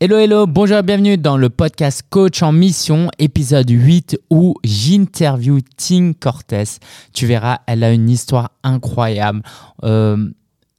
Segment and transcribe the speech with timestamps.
[0.00, 5.60] Hello, hello, bonjour et bienvenue dans le podcast Coach en Mission, épisode 8 où j'interview
[5.76, 6.64] Ting Cortez.
[7.12, 9.42] Tu verras, elle a une histoire incroyable.
[9.84, 10.30] Euh,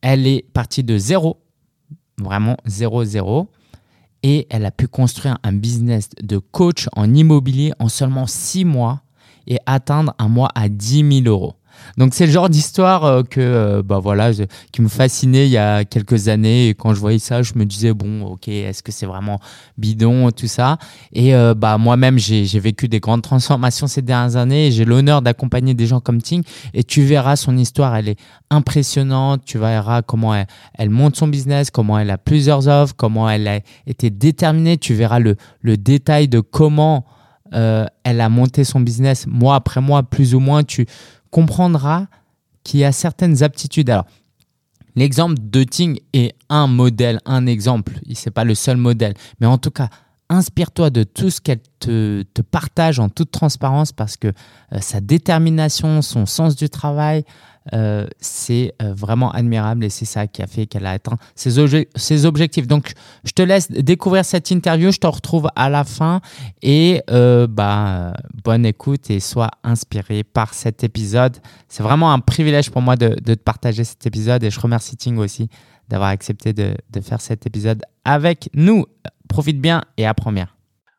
[0.02, 1.40] elle est partie de zéro,
[2.18, 3.48] vraiment zéro, zéro.
[4.22, 9.02] Et elle a pu construire un business de coach en immobilier en seulement six mois
[9.48, 11.56] et atteindre un mois à 10 000 euros.
[11.98, 14.32] Donc c'est le genre d'histoire euh, que euh, bah voilà
[14.72, 16.70] qui me fascinait il y a quelques années.
[16.70, 19.40] Et quand je voyais ça je me disais bon ok est-ce que c'est vraiment
[19.78, 20.78] bidon tout ça?
[21.14, 25.74] Et euh, bah moi-même j'ai vécu des grandes transformations ces dernières années j'ai l'honneur d'accompagner
[25.74, 26.44] des gens comme Ting.
[26.74, 29.42] Et tu verras son histoire elle est impressionnante.
[29.46, 33.48] Tu verras comment elle, elle monte son business comment elle a plusieurs offres comment elle
[33.48, 34.78] a été déterminée.
[34.78, 37.06] Tu verras le, le détail de comment
[37.52, 40.64] elle a monté son business mois après mois, plus ou moins.
[40.64, 40.86] Tu,
[41.36, 42.08] comprendra
[42.64, 43.90] qu'il y a certaines aptitudes.
[43.90, 44.06] Alors,
[44.96, 47.92] l'exemple de Ting est un modèle, un exemple.
[48.14, 49.16] Ce n'est pas le seul modèle.
[49.42, 49.90] Mais en tout cas,
[50.30, 56.02] inspire-toi de tout ce qu'elle te, partage en toute transparence parce que euh, sa détermination,
[56.02, 57.26] son sens du travail,
[57.74, 61.58] euh, c'est euh, vraiment admirable et c'est ça qui a fait qu'elle a atteint ses,
[62.26, 62.68] objectifs.
[62.68, 62.92] Donc,
[63.24, 64.92] je te laisse découvrir cette interview.
[64.92, 66.22] Je te retrouve à la fin
[66.62, 71.38] et euh, bah, bonne écoute et sois inspiré par cet épisode.
[71.68, 75.18] C'est vraiment un privilège pour moi de, te partager cet épisode et je remercie Ting
[75.18, 75.50] aussi
[75.90, 78.86] d'avoir accepté de, faire cet épisode avec nous.
[79.28, 80.56] Profite bien et à première.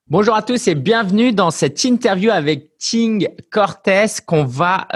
[0.08, 4.86] Bonjour à tous et bienvenue dans cette interview avec Ting Cortez qu'on va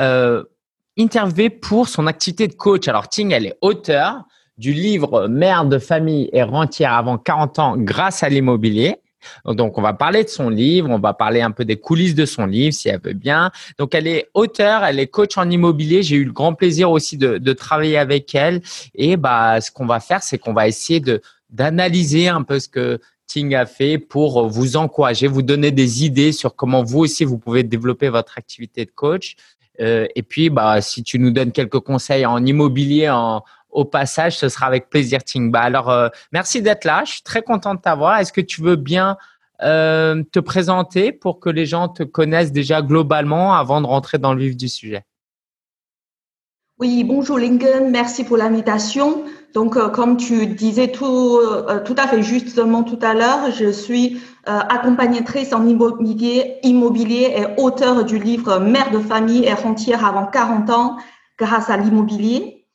[0.98, 2.88] interviewé pour son activité de coach.
[2.88, 4.24] Alors, Ting, elle est auteur
[4.58, 8.96] du livre Mère de famille et rentière avant 40 ans grâce à l'immobilier.
[9.44, 12.24] Donc, on va parler de son livre, on va parler un peu des coulisses de
[12.24, 13.50] son livre, si elle veut bien.
[13.78, 16.02] Donc, elle est auteur, elle est coach en immobilier.
[16.02, 18.62] J'ai eu le grand plaisir aussi de, de travailler avec elle.
[18.94, 21.02] Et bah, ce qu'on va faire, c'est qu'on va essayer
[21.50, 26.32] d'analyser un peu ce que Ting a fait pour vous encourager, vous donner des idées
[26.32, 29.36] sur comment vous aussi vous pouvez développer votre activité de coach.
[29.80, 33.12] Euh, et puis, bah, si tu nous donnes quelques conseils en immobilier
[33.70, 35.50] au passage, ce sera avec plaisir, Ting.
[35.50, 37.02] Bah, alors, euh, merci d'être là.
[37.06, 38.18] Je suis très content de t'avoir.
[38.18, 39.16] Est-ce que tu veux bien
[39.62, 44.34] euh, te présenter pour que les gens te connaissent déjà globalement avant de rentrer dans
[44.34, 45.04] le vif du sujet?
[46.78, 47.90] Oui, bonjour Lingen.
[47.90, 49.24] Merci pour l'invitation.
[49.52, 51.38] Donc, comme tu disais tout,
[51.84, 58.04] tout à fait justement tout à l'heure, je suis accompagnatrice en immobilier, immobilier et auteur
[58.04, 60.96] du livre Mère de famille et rentière avant 40 ans
[61.38, 62.66] grâce à l'immobilier.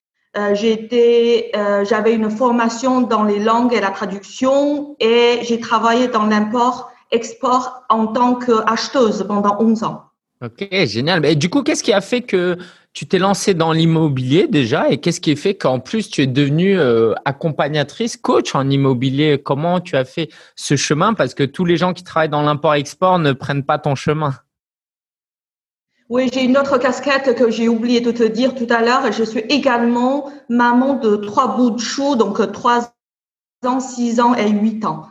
[0.53, 1.51] J'étais,
[1.83, 8.07] j'avais une formation dans les langues et la traduction et j'ai travaillé dans l'import-export en
[8.07, 10.04] tant qu'acheteuse pendant 11 ans.
[10.44, 11.25] Ok, génial.
[11.25, 12.57] Et du coup, qu'est-ce qui a fait que
[12.91, 16.78] tu t'es lancé dans l'immobilier déjà et qu'est-ce qui fait qu'en plus tu es devenue
[16.79, 19.41] euh, accompagnatrice, coach en immobilier?
[19.41, 21.13] Comment tu as fait ce chemin?
[21.13, 24.34] Parce que tous les gens qui travaillent dans l'import-export ne prennent pas ton chemin.
[26.07, 29.12] Oui, j'ai une autre casquette que j'ai oublié de te dire tout à l'heure.
[29.12, 32.94] Je suis également maman de trois bouts de chou, donc trois
[33.66, 35.07] ans, six ans et huit ans.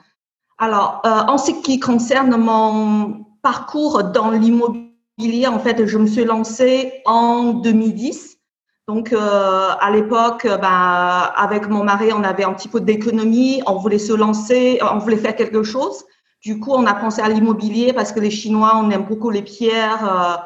[0.59, 6.25] Alors, euh, en ce qui concerne mon parcours dans l'immobilier, en fait, je me suis
[6.25, 8.39] lancée en 2010.
[8.87, 13.77] Donc, euh, à l'époque, bah, avec mon mari, on avait un petit peu d'économie, on
[13.77, 16.05] voulait se lancer, on voulait faire quelque chose.
[16.43, 19.43] Du coup, on a pensé à l'immobilier parce que les Chinois, on aime beaucoup les
[19.43, 20.45] pierres.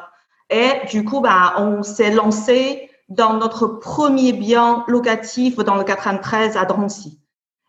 [0.51, 5.83] Euh, et du coup, bah, on s'est lancé dans notre premier bien locatif dans le
[5.83, 7.19] 93 à Drancy.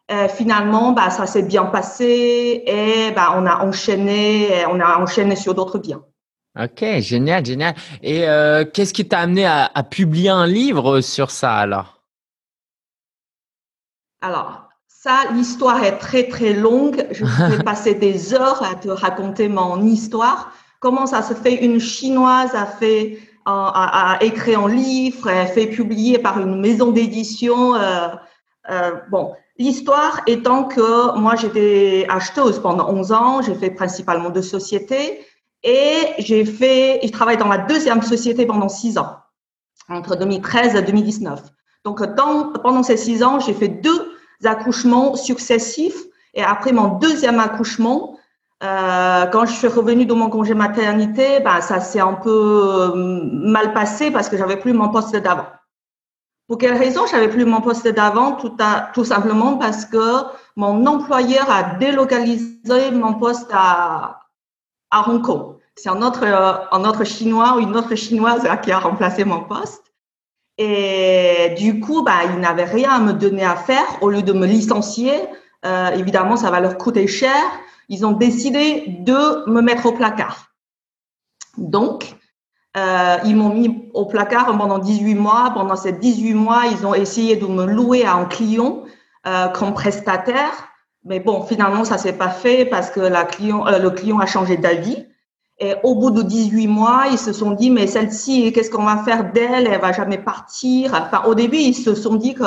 [0.09, 5.35] Et finalement, bah, ça s'est bien passé et bah, on a enchaîné, on a enchaîné
[5.35, 6.03] sur d'autres biens.
[6.59, 7.75] Ok, génial, génial.
[8.03, 12.01] Et euh, qu'est-ce qui t'a amené à, publier un livre sur ça alors?
[14.21, 17.07] Alors, ça, l'histoire est très très longue.
[17.13, 17.25] Je
[17.57, 20.53] vais passer des heures à te raconter mon histoire.
[20.81, 21.65] Comment ça se fait?
[21.65, 27.75] Une chinoise a fait a, écrit un livre, a fait publier par une maison d'édition.
[27.75, 28.09] Euh,
[28.71, 34.43] euh, bon, l'histoire étant que moi j'étais acheteuse pendant 11 ans, j'ai fait principalement de
[34.43, 35.25] sociétés.
[35.63, 39.17] Et j'ai fait, je travaille dans la deuxième société pendant six ans,
[39.89, 41.43] entre 2013 et 2019.
[41.85, 42.03] Donc,
[42.63, 44.13] pendant ces six ans, j'ai fait deux
[44.45, 46.03] accouchements successifs.
[46.35, 48.17] Et après mon deuxième accouchement,
[48.63, 52.93] euh, quand je suis revenue de mon congé maternité, ben, ça s'est un peu euh,
[52.95, 55.47] mal passé parce que j'avais plus mon poste d'avant.
[56.47, 58.33] Pour quelle raison j'avais plus mon poste d'avant?
[58.33, 60.25] Tout simplement parce que
[60.57, 64.20] mon employeur a délocalisé mon poste à,
[64.91, 65.57] à Hong Kong.
[65.77, 69.41] C'est un autre, euh, un autre chinois ou une autre chinoise qui a remplacé mon
[69.41, 69.93] poste.
[70.59, 73.87] Et du coup, bah, il n'avait rien à me donner à faire.
[74.03, 75.13] Au lieu de me licencier,
[75.95, 77.43] évidemment, ça va leur coûter cher.
[77.89, 80.51] Ils ont décidé de me mettre au placard.
[81.57, 82.15] Donc,
[82.77, 85.51] euh, ils m'ont mis au placard pendant 18 mois.
[85.55, 88.85] Pendant ces 18 mois, ils ont essayé de me louer à un client
[89.27, 90.69] euh, comme prestataire.
[91.05, 94.27] Mais bon, finalement, ça s'est pas fait parce que la client, euh, le client a
[94.27, 95.07] changé d'avis.
[95.59, 98.99] Et au bout de 18 mois, ils se sont dit, mais celle-ci, qu'est-ce qu'on va
[99.05, 99.67] faire d'elle?
[99.67, 100.95] Elle va jamais partir.
[100.95, 102.45] Enfin, au début, ils se sont dit que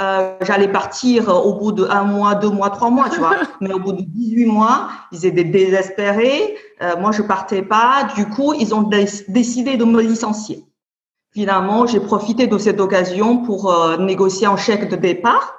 [0.00, 3.36] euh, j'allais partir au bout de un mois, deux mois, trois mois, tu vois.
[3.60, 6.56] Mais au bout de 18 mois, ils étaient désespérés.
[6.82, 8.08] Euh, moi, je partais pas.
[8.16, 8.82] Du coup, ils ont
[9.28, 10.64] décidé de me licencier.
[11.32, 15.54] Finalement, j'ai profité de cette occasion pour euh, négocier un chèque de départ.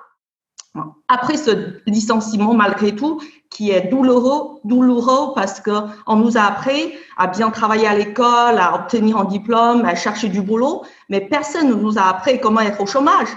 [1.08, 3.22] Après ce licenciement, malgré tout,
[3.52, 5.72] qui est douloureux, douloureux parce que
[6.08, 10.30] on nous a appris à bien travailler à l'école, à obtenir un diplôme, à chercher
[10.30, 13.28] du boulot, mais personne ne nous a appris comment être au chômage.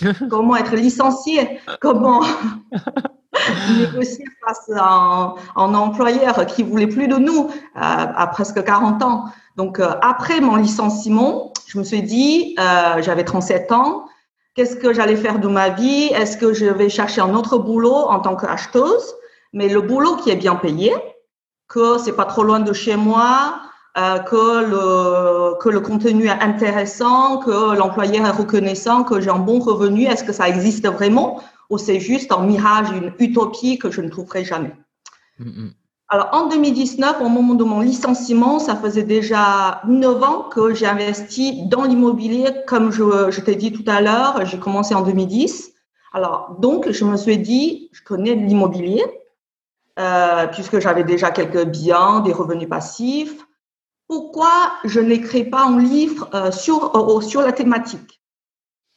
[0.30, 2.22] comment être licencié, comment
[3.78, 9.26] négocier face à un, employeur qui voulait plus de nous euh, à presque 40 ans.
[9.56, 14.06] Donc, euh, après mon licenciement, je me suis dit, euh, j'avais 37 ans,
[14.54, 16.06] qu'est-ce que j'allais faire de ma vie?
[16.14, 19.14] Est-ce que je vais chercher un autre boulot en tant qu'acheteuse?
[19.52, 20.92] Mais le boulot qui est bien payé,
[21.68, 23.60] que c'est pas trop loin de chez moi,
[23.96, 29.38] euh, que, le, que le contenu est intéressant, que l'employeur est reconnaissant, que j'ai un
[29.38, 30.04] bon revenu.
[30.04, 31.40] Est-ce que ça existe vraiment?
[31.70, 34.74] Ou c'est juste un mirage, une utopie que je ne trouverai jamais?
[36.08, 40.86] Alors en 2019, au moment de mon licenciement, ça faisait déjà 9 ans que j'ai
[40.86, 44.44] investi dans l'immobilier, comme je, je t'ai dit tout à l'heure.
[44.44, 45.72] J'ai commencé en 2010.
[46.12, 49.02] Alors donc, je me suis dit, je connais l'immobilier.
[49.98, 53.46] Euh, puisque j'avais déjà quelques biens, des revenus passifs,
[54.08, 58.20] pourquoi je n'écris pas un livre euh, sur, euh, sur la thématique?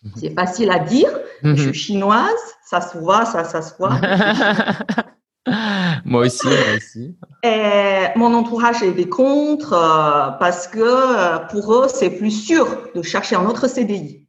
[0.02, 0.12] Mhm.
[0.16, 1.10] C'est facile à dire.
[1.44, 1.74] Je suis mhm.
[1.74, 3.92] chinoise, ça se voit, ça, ça se voit.
[6.06, 7.16] moi aussi, moi aussi.
[7.44, 13.02] Et mon entourage est des contre euh, parce que pour eux, c'est plus sûr de
[13.02, 14.28] chercher un autre CDI.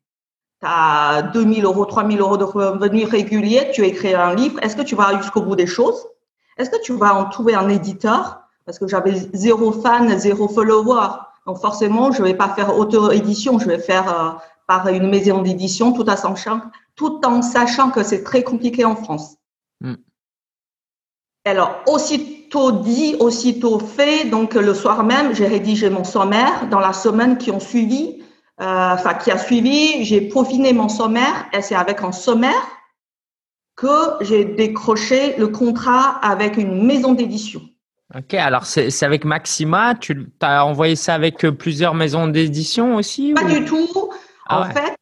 [0.60, 4.58] Tu as 2000 euros, 3000 euros de revenus réguliers, tu écris un livre.
[4.62, 6.06] Est-ce que tu vas jusqu'au bout des choses?
[6.56, 8.40] Est-ce que tu vas en trouver un éditeur?
[8.64, 11.08] Parce que j'avais zéro fan, zéro follower.
[11.46, 14.30] Donc forcément, je vais pas faire auto-édition, je vais faire euh,
[14.66, 16.60] par une maison d'édition tout, en sachant,
[16.94, 19.36] tout en sachant que c'est très compliqué en France.
[19.80, 19.94] Hmm.
[21.48, 26.68] Alors, aussitôt dit, aussitôt fait, donc le soir même, j'ai rédigé mon sommaire.
[26.70, 28.22] Dans la semaine qui ont suivi,
[28.60, 32.68] euh, enfin qui a suivi, j'ai peaufiné mon sommaire et c'est avec un sommaire
[33.76, 37.62] que j'ai décroché le contrat avec une maison d'édition.
[38.14, 43.32] Ok, alors c'est avec Maxima, tu as envoyé ça avec euh, plusieurs maisons d'édition aussi
[43.32, 44.10] Pas du tout.
[44.48, 44.97] Ah en fait,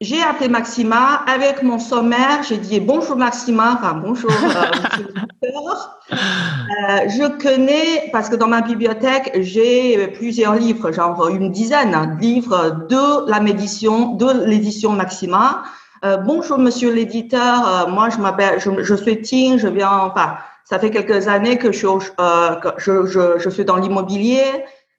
[0.00, 2.42] j'ai appelé Maxima avec mon sommaire.
[2.48, 5.46] J'ai dit bonjour Maxima, enfin bonjour euh,
[6.12, 6.16] euh,
[7.08, 12.86] je connais, parce que dans ma bibliothèque, j'ai plusieurs livres, genre une dizaine de livres
[12.88, 15.64] de la médition, de l'édition Maxima.
[16.24, 20.36] bonjour monsieur l'éditeur, moi je m'appelle, je, je, suis Ting, je viens, enfin,
[20.70, 24.44] ça fait quelques années que je, euh, je, je, je suis dans l'immobilier,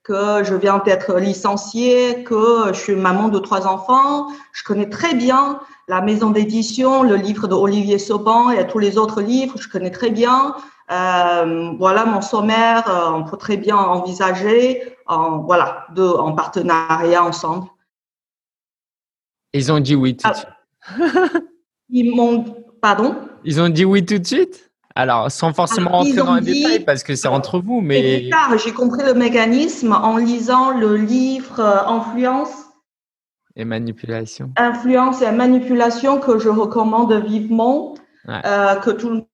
[0.04, 4.28] que je viens d'être licenciée, que je suis maman de trois enfants.
[4.52, 8.98] Je connais très bien la maison d'édition, le livre de Olivier Sauban et tous les
[8.98, 9.56] autres livres.
[9.60, 10.56] Je connais très bien.
[10.92, 12.90] Euh, voilà mon sommaire.
[12.90, 17.68] Euh, on peut très bien envisager, en, voilà, de, en partenariat ensemble.
[19.54, 20.36] Ils ont dit oui tout de ah.
[20.36, 21.44] suite.
[21.90, 23.16] Ils m'ont, pardon?
[23.44, 24.71] Ils ont dit oui tout de suite?
[24.96, 28.30] Alors, sans forcément rentrer dans les détails, parce que c'est entre vous, mais.
[28.64, 32.52] j'ai compris le mécanisme en lisant le livre euh, Influence.
[33.56, 34.52] Et manipulation.
[34.58, 37.96] Influence et manipulation que je recommande vivement,
[38.30, 39.26] euh, que tout le monde.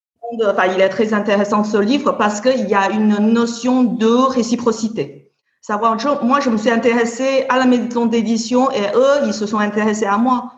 [0.46, 5.28] Enfin, il est très intéressant ce livre parce qu'il y a une notion de réciprocité.
[5.62, 9.60] Savoir, moi, je me suis intéressée à la maison d'édition et eux, ils se sont
[9.60, 10.54] intéressés à moi.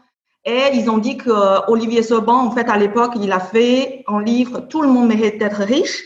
[0.46, 4.22] Et ils ont dit que Olivier Sauban, en fait, à l'époque, il a fait un
[4.22, 6.02] livre Tout le monde mérite d'être riche,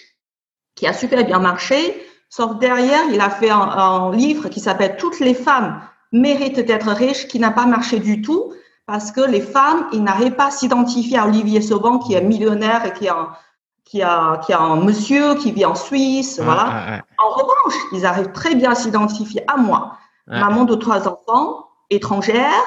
[0.76, 2.02] qui a super bien marché.
[2.30, 7.28] Sauf derrière, il a fait un, livre qui s'appelle Toutes les femmes méritent d'être riches,
[7.28, 8.54] qui n'a pas marché du tout
[8.86, 12.86] parce que les femmes, ils n'arrivent pas à s'identifier à Olivier Sauban, qui est millionnaire
[12.86, 13.38] et qui a,
[13.86, 17.02] qui a, qui a un monsieur qui vit en Suisse, voilà.
[17.18, 19.98] En revanche, ils arrivent très bien à s'identifier à moi,
[20.28, 22.64] maman de trois enfants, étrangère,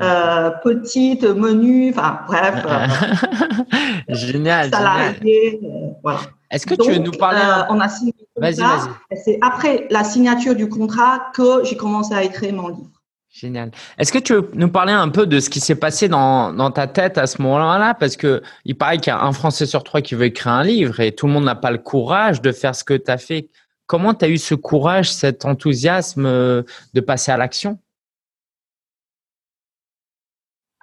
[0.00, 2.64] euh, petite, menu, enfin bref.
[2.66, 2.86] Euh,
[4.08, 4.70] génial.
[4.70, 6.20] Salarié, euh, voilà.
[6.50, 8.14] Est-ce que tu veux nous parler On a signé.
[8.36, 9.16] Vas-y, vas-y.
[9.22, 12.90] C'est après la signature du contrat que j'ai commencé à écrire mon livre.
[13.30, 13.70] Génial.
[13.98, 16.70] Est-ce que tu veux nous parler un peu de ce qui s'est passé dans, dans,
[16.70, 17.94] ta tête à ce moment-là?
[17.94, 20.64] Parce que il paraît qu'il y a un Français sur trois qui veut écrire un
[20.64, 23.18] livre et tout le monde n'a pas le courage de faire ce que tu as
[23.18, 23.48] fait.
[23.86, 27.78] Comment tu as eu ce courage, cet enthousiasme de passer à l'action?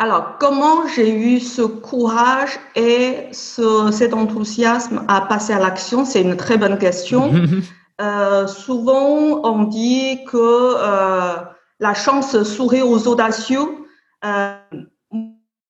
[0.02, 6.06] Alors, comment j'ai eu ce courage et ce, cet enthousiasme à passer à l'action?
[6.06, 7.34] C'est une très bonne question.
[8.02, 11.36] euh, souvent, on dit que euh,
[11.82, 13.68] la chance sourit aux audacieux.
[14.24, 14.56] Euh,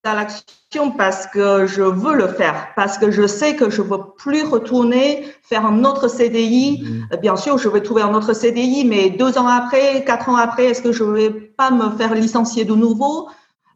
[0.02, 3.98] à l'action parce que je veux le faire, parce que je sais que je veux
[4.16, 6.82] plus retourner faire un autre CDI.
[6.82, 7.20] Mm-hmm.
[7.20, 10.66] Bien sûr, je vais trouver un autre CDI, mais deux ans après, quatre ans après,
[10.66, 13.28] est-ce que je vais pas me faire licencier de nouveau?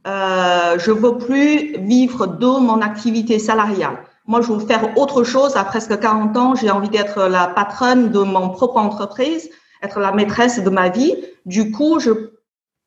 [0.07, 3.99] Euh, je veux plus vivre de mon activité salariale.
[4.27, 5.57] Moi, je veux faire autre chose.
[5.57, 9.51] À presque 40 ans, j'ai envie d'être la patronne de mon propre entreprise,
[9.83, 11.15] être la maîtresse de ma vie.
[11.47, 11.99] Du coup,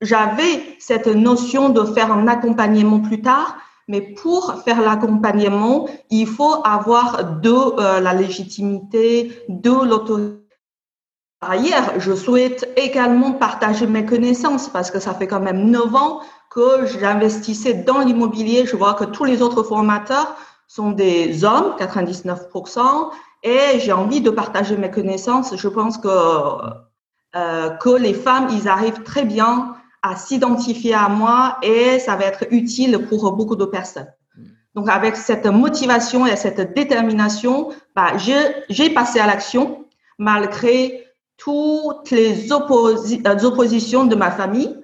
[0.02, 3.58] j'avais cette notion de faire un accompagnement plus tard.
[3.88, 10.44] Mais pour faire l'accompagnement, il faut avoir de euh, la légitimité, de l'autorité.
[11.40, 15.96] Par ailleurs, je souhaite également partager mes connaissances parce que ça fait quand même 9
[15.96, 16.20] ans
[16.58, 20.36] que j'investissais dans l'immobilier, je vois que tous les autres formateurs
[20.68, 23.12] sont des hommes, 99%,
[23.44, 25.56] et j'ai envie de partager mes connaissances.
[25.56, 26.10] Je pense que,
[27.36, 32.26] euh, que les femmes, ils arrivent très bien à s'identifier à moi et ça va
[32.26, 34.12] être utile pour beaucoup de personnes.
[34.74, 39.86] Donc, avec cette motivation et cette détermination, bah, j'ai passé à l'action
[40.18, 41.06] malgré
[41.38, 44.76] toutes les oppositions de ma famille.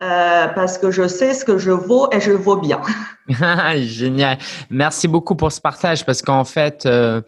[0.00, 2.80] Euh, parce que je sais ce que je vaux et je vaux bien.
[3.76, 4.38] Génial.
[4.70, 7.20] Merci beaucoup pour ce partage parce qu'en fait, euh,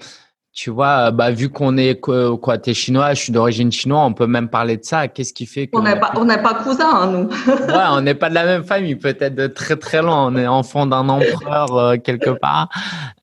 [0.52, 4.26] tu vois, bah, vu qu'on est quoi, t'es chinois, je suis d'origine chinoise, on peut
[4.26, 5.08] même parler de ça.
[5.08, 7.28] Qu'est-ce qui fait que on n'est pas, on n'est pas cousins, hein, nous.
[7.46, 10.26] ouais, on n'est pas de la même famille, peut-être de très très loin.
[10.26, 12.68] On est enfant d'un empereur euh, quelque part.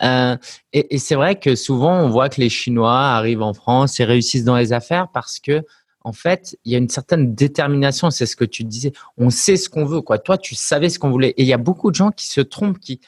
[0.03, 0.37] Euh,
[0.71, 4.05] et, et c'est vrai que souvent, on voit que les Chinois arrivent en France et
[4.05, 5.63] réussissent dans les affaires parce que
[6.07, 8.11] en fait, il y a une certaine détermination.
[8.11, 8.93] C'est ce que tu disais.
[9.17, 10.17] On sait ce qu'on veut, quoi.
[10.19, 11.31] Toi, tu savais ce qu'on voulait.
[11.31, 13.01] Et il y a beaucoup de gens qui se trompent, qui,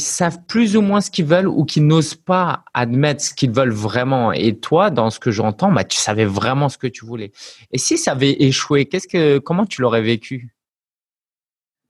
[0.00, 3.72] savent plus ou moins ce qu'ils veulent ou qui n'osent pas admettre ce qu'ils veulent
[3.72, 4.32] vraiment.
[4.32, 7.30] Et toi, dans ce que j'entends, bah, tu savais vraiment ce que tu voulais.
[7.70, 10.56] Et si ça avait échoué, qu'est-ce que, comment tu l'aurais vécu?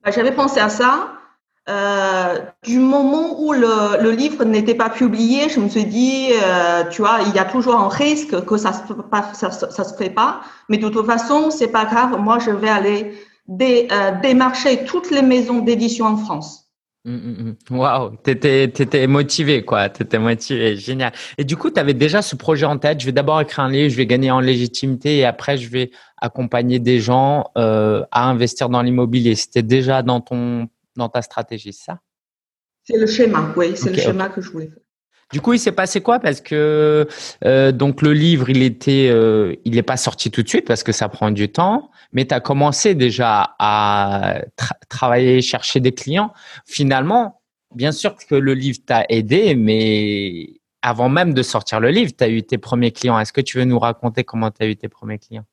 [0.05, 1.22] Bah, j'avais pensé à ça.
[1.69, 7.03] Euh, du moment où le, livre n'était pas publié, je me suis dit, euh, tu
[7.03, 8.83] vois, il y a toujours un risque que ça se
[9.35, 10.41] ça, ça, se fait pas.
[10.69, 12.19] Mais de toute façon, c'est pas grave.
[12.19, 13.15] Moi, je vais aller
[13.49, 16.59] euh, démarcher toutes les maisons d'édition en France.
[17.05, 17.79] Mmh, mmh, mmh.
[17.79, 19.89] Waouh, t'étais, t'étais motivé, quoi.
[19.89, 21.13] T'étais motivé, génial.
[21.39, 23.01] Et du coup, tu avais déjà ce projet en tête.
[23.01, 25.93] Je vais d'abord écrire un livre, je vais gagner en légitimité et après, je vais
[26.21, 29.35] accompagner des gens à investir dans l'immobilier.
[29.35, 32.01] C'était déjà dans ton dans ta stratégie, ça?
[32.85, 34.83] C'est le schéma, oui, c'est le schéma que je voulais faire.
[35.33, 36.19] Du coup, il s'est passé quoi?
[36.21, 37.09] Parce que
[37.45, 40.83] euh, donc le livre, il était, euh, il n'est pas sorti tout de suite parce
[40.83, 41.91] que ça prend du temps.
[42.13, 44.43] Mais tu as commencé déjà à
[44.91, 46.33] travailler, chercher des clients.
[46.67, 47.41] Finalement,
[47.75, 52.25] bien sûr que le livre t'a aidé, mais avant même de sortir le livre, tu
[52.25, 53.19] as eu tes premiers clients.
[53.19, 55.47] Est-ce que tu veux nous raconter comment tu as eu tes premiers clients?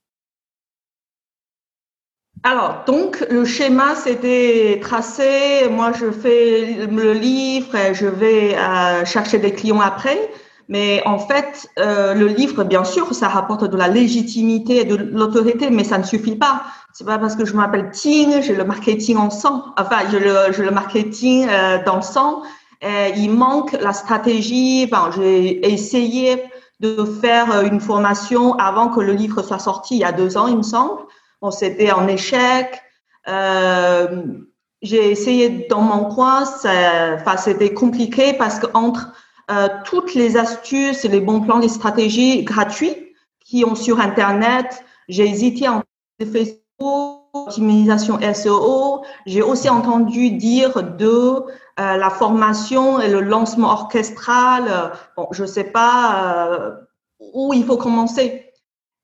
[2.43, 5.67] Alors, donc, le schéma, c'était tracé.
[5.69, 10.31] Moi, je fais le livre et je vais euh, chercher des clients après.
[10.69, 14.95] Mais en fait, euh, le livre, bien sûr, ça rapporte de la légitimité et de
[14.95, 16.63] l'autorité, mais ça ne suffit pas.
[16.93, 19.65] C'est pas parce que je m'appelle Ting, j'ai le marketing en sang.
[19.77, 22.43] Enfin, j'ai le, le marketing euh, dans le sang.
[22.81, 24.89] Et il manque la stratégie.
[24.89, 26.41] Enfin, j'ai essayé
[26.79, 30.47] de faire une formation avant que le livre soit sorti il y a deux ans,
[30.47, 31.01] il me semble.
[31.41, 32.81] Bon, c'était en échec.
[33.27, 34.23] Euh,
[34.81, 39.13] j'ai essayé dans mon coin, enfin, c'était compliqué parce que entre
[39.51, 42.95] euh, toutes les astuces, les bons plans, les stratégies gratuits
[43.39, 45.81] qui ont sur Internet, j'ai hésité en
[46.21, 49.03] Facebook, optimisation SEO.
[49.25, 51.43] J'ai aussi entendu dire de euh,
[51.77, 54.91] la formation et le lancement orchestral.
[55.17, 56.75] Bon, je sais pas euh,
[57.33, 58.48] où il faut commencer.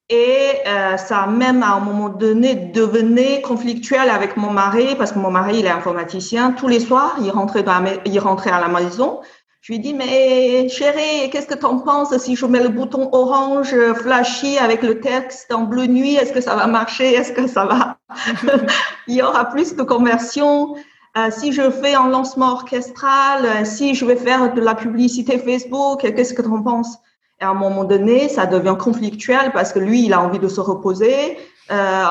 [0.09, 5.17] Et euh, ça même à un moment donné devenait conflictuel avec mon mari parce que
[5.17, 6.51] mon mari il est informaticien.
[6.51, 9.21] Tous les soirs il rentrait dans la, il rentrait à la maison.
[9.61, 13.09] Je lui dis mais chérie qu'est-ce que tu en penses si je mets le bouton
[13.13, 16.13] orange flashy avec le texte en bleu nuit?
[16.17, 17.15] Est-ce que ça va marcher?
[17.15, 17.97] Est-ce que ça va
[19.07, 20.75] il y aura plus de conversion
[21.17, 26.01] euh, si je fais un lancement orchestral si je vais faire de la publicité Facebook
[26.01, 26.99] qu'est-ce que tu en penses?
[27.41, 30.47] Et à un moment donné, ça devient conflictuel parce que lui, il a envie de
[30.47, 31.37] se reposer.
[31.71, 32.05] Euh,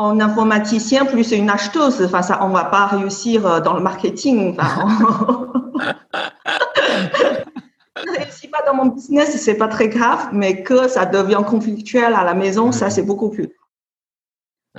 [0.00, 2.02] en informaticien plus une acheteuse.
[2.02, 4.56] Enfin, ça, on va pas réussir euh, dans le marketing.
[4.58, 4.88] Enfin,
[8.06, 12.14] ne réussis pas dans mon business, c'est pas très grave, mais que ça devient conflictuel
[12.14, 13.50] à la maison, ça, c'est beaucoup plus.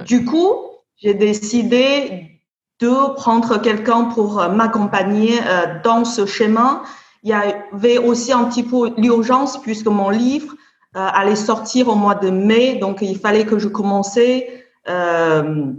[0.06, 0.56] Du coup,
[0.98, 2.42] j'ai décidé
[2.80, 6.82] de prendre quelqu'un pour euh, m'accompagner euh, dans ce chemin.
[7.24, 10.56] Il y avait aussi un petit peu l'urgence puisque mon livre
[10.94, 15.74] allait sortir au mois de mai, donc il fallait que je commençais euh,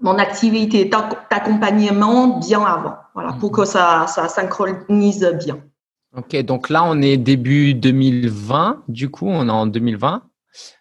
[0.00, 5.62] mon activité d'accompagnement bien avant, voilà, pour que ça, ça synchronise bien.
[6.16, 10.24] Ok, donc là, on est début 2020, du coup, on est en 2020.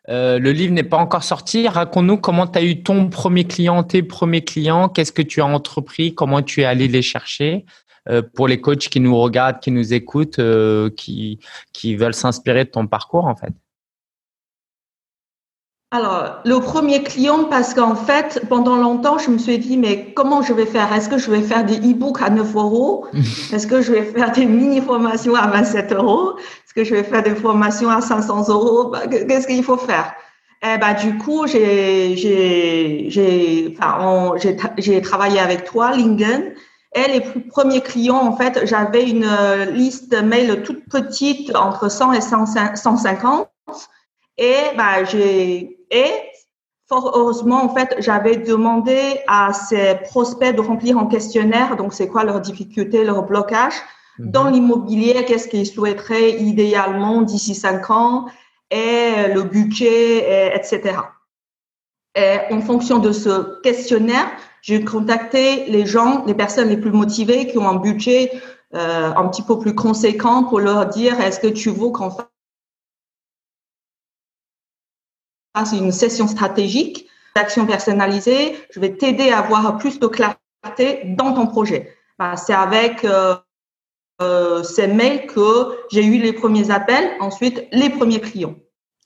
[0.09, 1.67] Euh, le livre n'est pas encore sorti.
[1.67, 5.45] Raconte-nous comment tu as eu ton premier client, tes premiers clients, qu'est-ce que tu as
[5.45, 7.65] entrepris, comment tu es allé les chercher.
[8.09, 11.39] Euh, pour les coachs qui nous regardent, qui nous écoutent, euh, qui,
[11.71, 13.53] qui veulent s'inspirer de ton parcours, en fait.
[15.93, 20.41] Alors, le premier client, parce qu'en fait, pendant longtemps, je me suis dit, mais comment
[20.41, 20.91] je vais faire?
[20.93, 23.07] Est-ce que je vais faire des e-books à 9 euros?
[23.53, 26.37] Est-ce que je vais faire des mini-formations à 27 euros?
[26.37, 28.89] Est-ce que je vais faire des formations à 500 euros?
[28.89, 30.13] Bah, Qu'est-ce qu'il faut faire?
[30.63, 34.35] Eh ben, du coup, j'ai, j'ai, j'ai, enfin,
[34.77, 36.53] j'ai, travaillé avec toi, Lingen.
[36.93, 42.13] Et les premiers clients, en fait, j'avais une euh, liste mail toute petite, entre 100
[42.13, 43.49] et 150.
[44.37, 46.11] Et bah, j'ai et
[46.89, 51.77] fort heureusement, en fait, j'avais demandé à ces prospects de remplir un questionnaire.
[51.77, 53.79] Donc, c'est quoi leurs difficultés, leurs blocages
[54.19, 54.31] mhm.
[54.31, 58.25] dans l'immobilier Qu'est-ce qu'ils souhaiteraient idéalement d'ici cinq ans?
[58.69, 60.97] Et le budget, etc.
[62.15, 67.47] Et en fonction de ce questionnaire, j'ai contacté les gens, les personnes les plus motivées
[67.47, 68.31] qui ont un budget
[68.73, 72.27] euh, un petit peu plus conséquent pour leur dire est-ce que tu veux qu'on fasse
[75.73, 78.55] une session stratégique d'action personnalisée?
[78.69, 81.95] Je vais t'aider à avoir plus de clarté dans ton projet.
[82.17, 83.35] Bah, c'est avec euh,
[84.21, 88.55] euh, ces mails que j'ai eu les premiers appels, ensuite les premiers clients.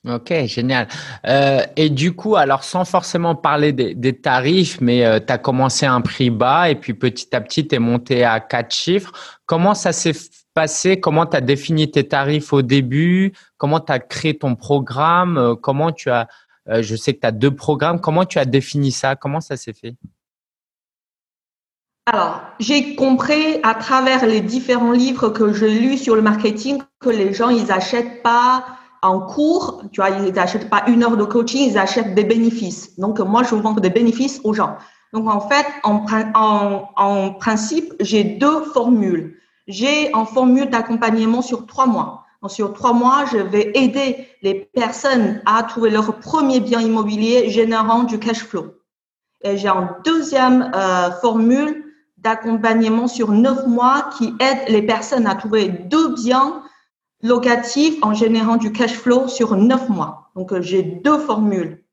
[0.07, 0.88] Ok, génial.
[1.25, 5.93] Euh, et du coup, alors sans forcément parler des, tarifs, mais tu as commencé à
[5.93, 9.12] un prix bas et puis petit à petit, tu es monté à quatre chiffres.
[9.47, 10.13] Comment ça s'est
[10.56, 10.99] passé?
[10.99, 13.34] Comment tu as défini tes tarifs au début?
[13.58, 15.38] Comment tu as créé ton programme?
[15.38, 16.27] Euh, Comment tu as,
[16.69, 19.15] euh, je sais que tu as deux programmes, comment tu as défini ça?
[19.15, 19.95] Comment ça s'est fait?
[22.08, 27.10] Alors, j'ai compris à travers les différents livres que j'ai lus sur le marketing que
[27.10, 28.63] les gens, ils achètent pas
[29.08, 32.98] en cours, tu vois, ils n'achètent pas une heure de coaching, ils achètent des bénéfices.
[33.00, 34.78] Donc, moi, je vends des bénéfices aux gens.
[35.13, 41.65] Donc, en fait, en, en, en principe, j'ai deux formules j'ai un formule d'accompagnement sur
[41.65, 42.24] trois mois.
[42.41, 47.50] Donc, sur trois mois, je vais aider les personnes à trouver leur premier bien immobilier
[47.50, 48.76] générant du cash flow.
[49.41, 51.84] Et j'ai une deuxième euh, formule
[52.18, 56.62] d'accompagnement sur neuf mois qui aide les personnes à trouver deux biens
[57.25, 60.29] locatifs en générant du cash flow sur neuf mois.
[60.35, 61.83] Donc, euh, j'ai deux formules.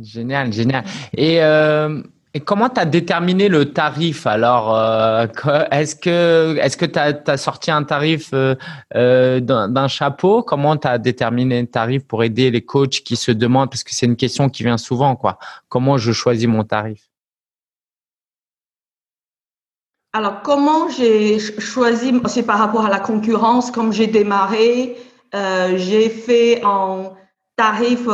[0.00, 0.84] Génial, génial.
[1.16, 2.02] Et euh,
[2.32, 4.24] et comment tu as déterminé le tarif?
[4.24, 5.26] Alors euh,
[5.72, 6.98] Est-ce que que tu
[7.30, 10.44] as, sorti un tarif d'un chapeau?
[10.44, 13.68] Comment tu as déterminé le tarif pour aider les coachs qui se demandent?
[13.68, 15.38] Parce que c'est une question qui vient souvent quoi.
[15.68, 17.09] Comment je choisis mon tarif?
[20.12, 23.70] Alors comment j'ai choisi C'est par rapport à la concurrence.
[23.70, 24.96] Comme j'ai démarré,
[25.32, 27.12] j'ai fait un
[27.56, 28.06] tarif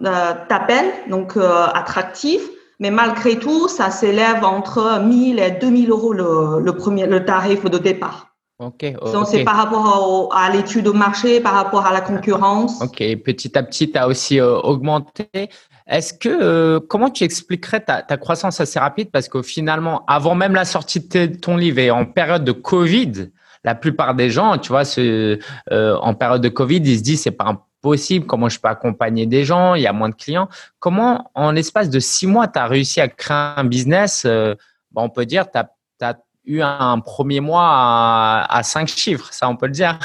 [0.00, 2.40] d'appel donc attractif
[2.80, 7.76] mais malgré tout, ça s'élève entre 1000 et 2000 euros le, premier, le tarif de
[7.76, 8.28] départ.
[8.58, 8.94] Ok.
[9.12, 12.82] Donc, c'est par rapport à l'étude de marché, par rapport à la concurrence.
[12.82, 12.98] Ok.
[13.22, 15.50] Petit à petit, tu as aussi euh, augmenté.
[15.90, 19.10] Est-ce que, euh, comment tu expliquerais ta, ta, croissance assez rapide?
[19.10, 23.30] Parce que finalement, avant même la sortie de ton livre et en période de Covid,
[23.64, 25.38] la plupart des gens, tu vois, ce,
[25.72, 28.68] euh, en période de Covid, ils se disent c'est pas un possible, comment je peux
[28.68, 30.48] accompagner des gens, il y a moins de clients.
[30.78, 34.54] Comment, en l'espace de six mois, tu as réussi à créer un business euh,
[34.94, 39.66] On peut dire, tu as, eu un premier mois à, cinq chiffres, ça on peut
[39.66, 39.98] le dire.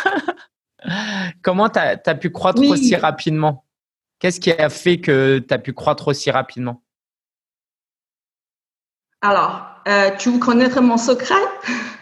[1.42, 3.65] comment tu as, pu croître aussi rapidement?
[4.20, 6.82] Qu'est-ce qui a fait que tu as pu croître aussi rapidement?
[9.22, 11.36] Alors, euh, tu veux connaître mon secret?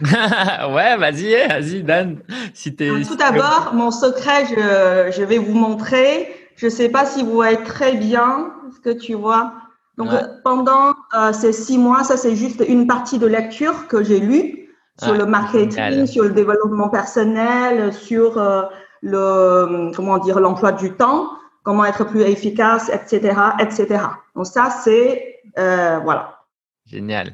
[0.00, 2.18] Ouais, vas-y, vas-y, Dan.
[2.52, 6.34] Si Tout d'abord, mon secret, je, je, vais vous montrer.
[6.56, 9.54] Je ne sais pas si vous voyez très bien ce que tu vois.
[9.96, 10.10] Donc,
[10.42, 14.68] pendant euh, ces six mois, ça, c'est juste une partie de lecture que j'ai lue
[15.00, 18.62] sur le marketing, sur le développement personnel, sur euh,
[19.02, 21.30] le, comment dire, l'emploi du temps,
[21.64, 24.04] comment être plus efficace, etc., etc.
[24.36, 26.38] Donc ça, c'est euh, voilà.
[26.86, 27.32] Génial.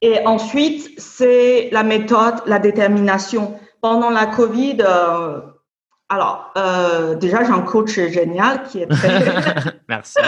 [0.00, 3.58] Et ensuite, c'est la méthode, la détermination.
[3.80, 5.40] Pendant la Covid, euh,
[6.08, 9.22] alors euh, déjà j'ai un coach génial qui est très
[9.88, 10.18] merci.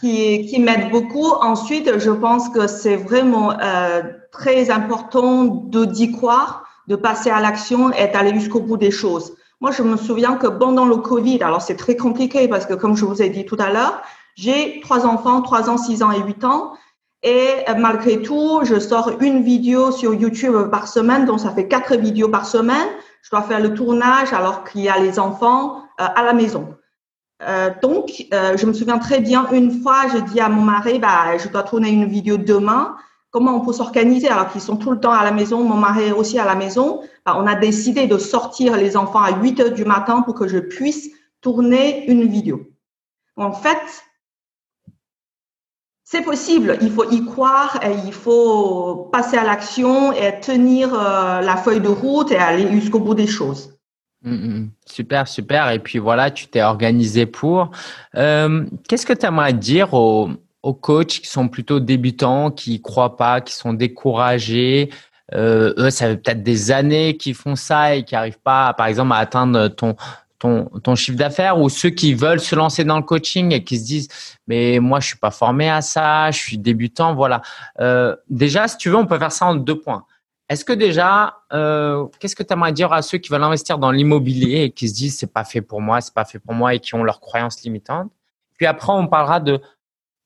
[0.00, 1.30] qui, qui m'aide beaucoup.
[1.40, 7.40] Ensuite, je pense que c'est vraiment euh, très important de d'y croire, de passer à
[7.40, 9.36] l'action et d'aller jusqu'au bout des choses.
[9.62, 12.96] Moi, je me souviens que pendant le Covid, alors c'est très compliqué parce que comme
[12.96, 14.02] je vous ai dit tout à l'heure,
[14.34, 16.72] j'ai trois enfants, trois ans, six ans et huit ans.
[17.22, 21.68] Et euh, malgré tout, je sors une vidéo sur YouTube par semaine, donc ça fait
[21.68, 22.88] quatre vidéos par semaine.
[23.22, 26.74] Je dois faire le tournage alors qu'il y a les enfants euh, à la maison.
[27.44, 31.38] Euh, donc, je me souviens très bien, une fois, j'ai dit à mon mari, bah,
[31.38, 32.96] je dois tourner une vidéo demain.
[33.32, 36.04] Comment on peut s'organiser alors qu'ils sont tout le temps à la maison, mon mari
[36.04, 39.60] est aussi à la maison bah, On a décidé de sortir les enfants à 8
[39.60, 41.08] heures du matin pour que je puisse
[41.40, 42.70] tourner une vidéo.
[43.36, 44.04] En fait,
[46.04, 51.40] c'est possible, il faut y croire et il faut passer à l'action et tenir euh,
[51.40, 53.78] la feuille de route et aller jusqu'au bout des choses.
[54.22, 54.70] Mm, mm.
[54.84, 55.70] super, super.
[55.70, 57.70] Et puis voilà, tu t'es organisé pour.
[58.14, 60.28] Euh, Qu'est-ce que tu aimerais dire aux,
[60.62, 64.90] aux, coachs qui sont plutôt débutants, qui croient pas, qui sont découragés
[65.34, 68.86] euh, Eux, ça fait peut-être des années qu'ils font ça et qui n'arrivent pas, par
[68.86, 69.96] exemple, à atteindre ton,
[70.82, 73.84] ton, chiffre d'affaires ou ceux qui veulent se lancer dans le coaching et qui se
[73.84, 74.08] disent
[74.46, 77.42] mais moi je suis pas formé à ça, je suis débutant, voilà.
[77.80, 80.04] Euh, déjà, si tu veux, on peut faire ça en deux points.
[80.48, 83.90] Est-ce que déjà, euh, qu'est-ce que tu aimerais dire à ceux qui veulent investir dans
[83.90, 86.74] l'immobilier et qui se disent c'est pas fait pour moi, c'est pas fait pour moi
[86.74, 88.10] et qui ont leurs croyances limitantes?
[88.58, 89.60] Puis après, on parlera de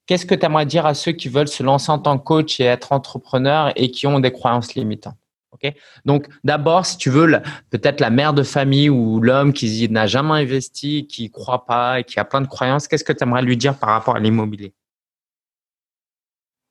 [0.07, 2.61] qu'est-ce que tu aimerais dire à ceux qui veulent se lancer en tant que coach
[2.61, 5.17] et être entrepreneur et qui ont des croyances limitantes?
[5.53, 5.73] Ok?
[6.05, 7.41] Donc d'abord, si tu veux,
[7.71, 12.05] peut-être la mère de famille ou l'homme qui n'a jamais investi, qui croit pas et
[12.05, 14.75] qui a plein de croyances, qu'est-ce que tu aimerais lui dire par rapport à l'immobilier?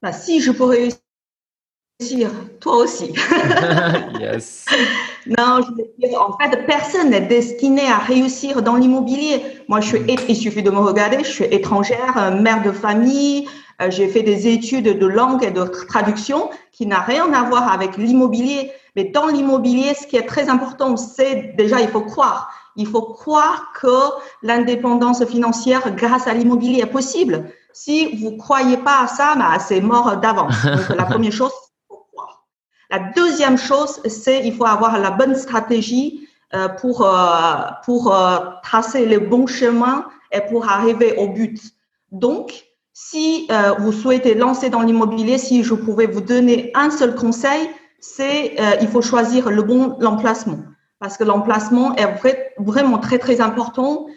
[0.02, 0.90] Bah, Si je pourrais
[2.60, 3.14] toi aussi.
[4.20, 4.66] yes.
[5.28, 9.42] Non, je veux dire, en fait, personne n'est destiné à réussir dans l'immobilier.
[9.68, 13.48] Moi, je suis, il suffit de me regarder, je suis étrangère, euh, mère de famille,
[13.82, 17.72] euh, j'ai fait des études de langue et de traduction qui n'a rien à voir
[17.72, 18.72] avec l'immobilier.
[18.96, 22.52] Mais dans l'immobilier, ce qui est très important, c'est déjà, il faut croire.
[22.78, 23.98] Il faut croire que
[24.44, 27.50] l'indépendance financière grâce à l'immobilier est possible.
[27.74, 30.56] Si vous croyez pas à ça, bah, c'est mort d'avance.
[30.64, 31.52] Donc, la première chose,
[32.96, 37.12] la deuxième chose, c'est il faut avoir la bonne stratégie euh, pour euh,
[37.84, 41.60] pour euh, tracer le bon chemin et pour arriver au but.
[42.12, 42.46] Donc,
[42.94, 48.56] si vous souhaitez lancer dans l'immobilier, si je pouvais vous donner un seul conseil, c'est
[48.82, 49.82] il faut choisir le bon
[50.14, 50.60] emplacement
[51.02, 52.08] parce que l'emplacement est
[52.58, 54.08] vraiment très très important.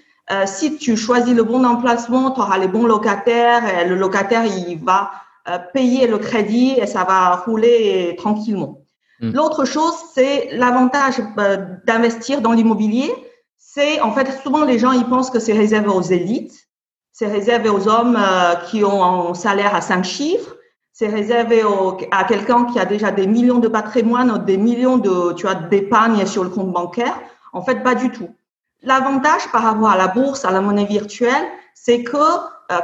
[0.47, 4.79] si tu choisis le bon emplacement, tu auras les bons locataires et le locataire il
[4.85, 5.28] va euh,
[5.73, 8.81] payer le crédit et ça va rouler tranquillement.
[9.21, 9.33] Hmm.
[9.33, 11.57] L'autre chose, c'est l'avantage euh,
[11.87, 13.13] d'investir dans l'immobilier.
[13.59, 16.55] C'est en fait souvent les gens ils pensent que c'est réservé aux élites,
[17.13, 20.57] c'est réservé aux hommes euh, qui ont un salaire à cinq chiffres,
[20.93, 21.63] c'est réservé
[22.11, 26.27] à quelqu'un qui a déjà des millions de patrimoine, des millions de tu vois d'épargne
[26.27, 27.19] sur le compte bancaire.
[27.53, 28.29] En fait, pas du tout.
[28.83, 32.19] L'avantage par rapport à la bourse, à la monnaie virtuelle, c'est que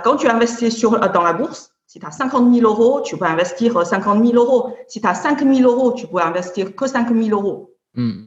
[0.03, 3.25] quand tu investis sur, dans la bourse, si tu as 50 000 euros, tu peux
[3.25, 4.75] investir 50 000 euros.
[4.89, 7.77] Si tu as 5 000 euros, tu peux investir que 5 000 euros.
[7.95, 8.25] Hmm.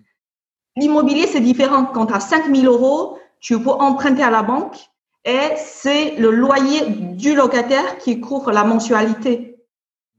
[0.78, 1.84] L'immobilier, c'est différent.
[1.84, 4.78] Quand tu as 5 000 euros, tu peux emprunter à la banque
[5.26, 9.58] et c'est le loyer du locataire qui couvre la mensualité.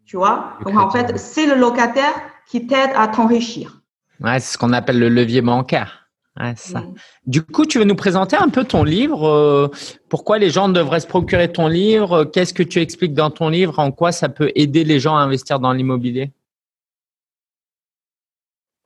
[0.05, 0.59] Tu vois?
[0.67, 2.13] Donc, en fait, c'est le locataire
[2.51, 3.81] qui t'aide à t'enrichir.
[4.21, 5.98] Ouais, c'est ce qu'on appelle le levier bancaire
[6.57, 6.85] ça.
[7.27, 9.69] Du coup, tu veux nous présenter un peu ton livre euh,
[10.09, 13.79] Pourquoi les gens devraient se procurer ton livre Qu'est-ce que tu expliques dans ton livre
[13.79, 16.33] En quoi ça peut aider les gens à investir dans l'immobilier?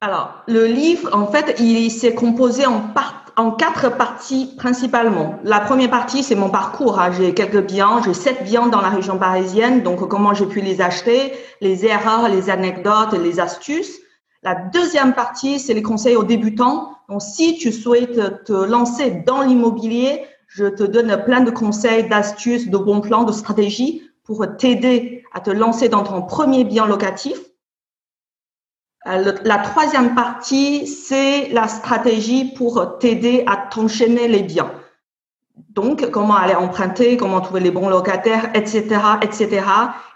[0.01, 2.93] Alors, le livre, en fait, il s'est composé en,
[3.37, 5.39] en quatre parties principalement.
[5.45, 6.99] La première partie, c'est mon parcours.
[6.99, 7.13] Hein.
[7.13, 10.81] J'ai quelques biens, j'ai sept biens dans la région parisienne, donc comment j'ai pu les
[10.81, 14.02] acheter, les erreurs, les anecdotes, les astuces.
[14.43, 16.97] La deuxième partie, c'est les conseils aux débutants.
[17.09, 22.69] Donc, si tu souhaites te lancer dans l'immobilier, je te donne plein de conseils, d'astuces,
[22.69, 27.39] de bons plans, de stratégies pour t'aider à te lancer dans ton premier bien locatif.
[29.07, 34.73] Euh, la troisième partie, c'est la stratégie pour t'aider à t'enchaîner les biens.
[35.71, 39.67] Donc, comment aller emprunter, comment trouver les bons locataires, etc., etc.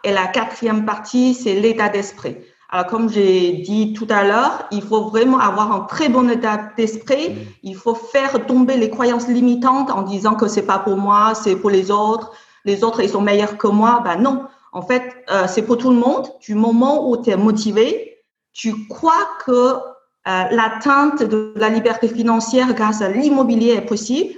[0.04, 2.36] Et la quatrième partie, c'est l'état d'esprit.
[2.70, 6.70] Alors, comme j'ai dit tout à l'heure, il faut vraiment avoir un très bon état
[6.76, 7.30] d'esprit.
[7.30, 7.34] Mm.
[7.62, 11.56] Il faut faire tomber les croyances limitantes en disant que c'est pas pour moi, c'est
[11.56, 12.32] pour les autres.
[12.64, 14.00] les autres, ils sont meilleurs que moi.
[14.04, 14.46] Ben non.
[14.72, 16.28] En fait, euh, c'est pour tout le monde.
[16.40, 18.18] Du moment où tu es motivé,
[18.52, 19.78] tu crois que euh,
[20.24, 24.34] l'atteinte de la liberté financière grâce à l'immobilier est possible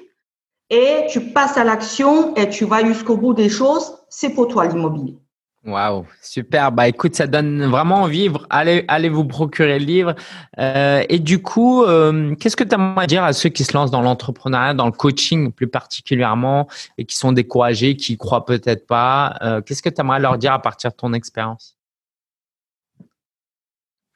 [0.71, 4.67] et tu passes à l'action et tu vas jusqu'au bout des choses, c'est pour toi
[4.67, 5.19] l'immobilier.
[5.69, 6.73] Waouh, super.
[6.73, 8.31] Bah écoute, ça donne vraiment envie.
[8.49, 10.15] Allez, allez vous procurer le livre.
[10.59, 13.91] Euh, et du coup, euh, qu'est-ce que tu aimerais dire à ceux qui se lancent
[13.91, 19.37] dans l'entrepreneuriat, dans le coaching plus particulièrement, et qui sont découragés, qui croient peut-être pas?
[19.43, 21.78] Euh, Qu'est-ce que tu aimerais leur dire à partir de ton expérience?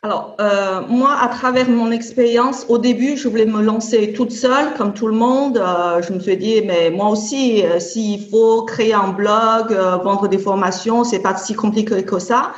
[0.04, 4.74] Alors, euh, moi, à travers mon expérience, au début, je voulais me lancer toute seule,
[4.76, 5.58] comme tout le monde.
[5.58, 9.98] Euh, je me suis dit, mais moi aussi, euh, s'il faut créer un blog, euh,
[9.98, 12.52] vendre des formations, c'est pas si compliqué que ça.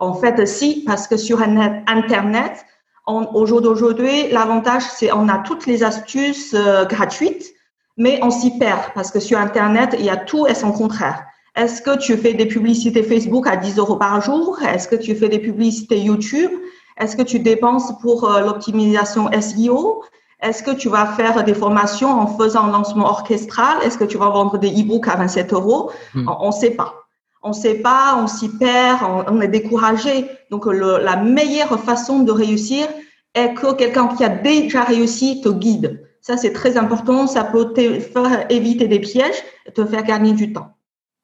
[0.00, 2.66] En fait, si, parce que sur Internet,
[3.06, 7.54] au jour d'aujourd'hui, l'avantage, c'est on a toutes les astuces euh, gratuites,
[7.96, 11.24] mais on s'y perd parce que sur Internet, il y a tout et son contraire.
[11.56, 14.58] Est-ce que tu fais des publicités Facebook à 10 euros par jour?
[14.62, 16.50] Est-ce que tu fais des publicités YouTube?
[16.98, 20.04] Est-ce que tu dépenses pour euh, l'optimisation SEO
[20.40, 23.78] Est-ce que tu vas faire des formations en faisant un lancement orchestral?
[23.82, 25.90] Est-ce que tu vas vendre des e-books à 27 euros?
[26.14, 26.28] Hmm.
[26.40, 26.94] On ne sait pas.
[27.42, 30.28] On ne sait pas, on s'y perd, on, est découragé.
[30.50, 32.86] Donc, la meilleure façon de réussir
[33.34, 36.06] est que quelqu'un qui a déjà réussi te guide.
[36.20, 37.26] Ça, c'est très important.
[37.26, 40.68] Ça peut te faire éviter des pièges et te faire gagner du temps.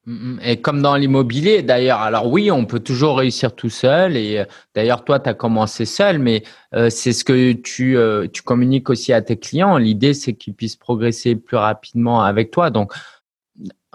[0.09, 0.39] Mm, mm.
[0.43, 4.17] Et comme dans l'immobilier, d'ailleurs, alors oui, on peut toujours réussir tout seul.
[4.17, 4.45] Et euh,
[4.75, 6.43] d'ailleurs, toi, tu as commencé seul, mais
[6.73, 9.77] euh, c'est ce que tu, euh, tu communiques aussi à tes clients.
[9.77, 12.71] L'idée, c'est qu'ils puissent progresser plus rapidement avec toi.
[12.71, 12.91] Donc,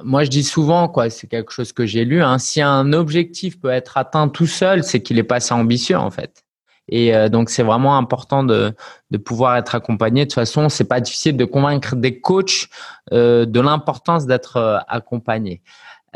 [0.05, 2.23] moi, je dis souvent, quoi, c'est quelque chose que j'ai lu.
[2.23, 5.97] Hein, si un objectif peut être atteint tout seul, c'est qu'il est pas assez ambitieux,
[5.99, 6.45] en fait.
[6.89, 8.75] Et donc, c'est vraiment important de,
[9.11, 10.27] de pouvoir être accompagné.
[10.27, 12.69] De toute façon, c'est pas difficile de convaincre des coachs
[13.11, 15.63] de l'importance d'être accompagné.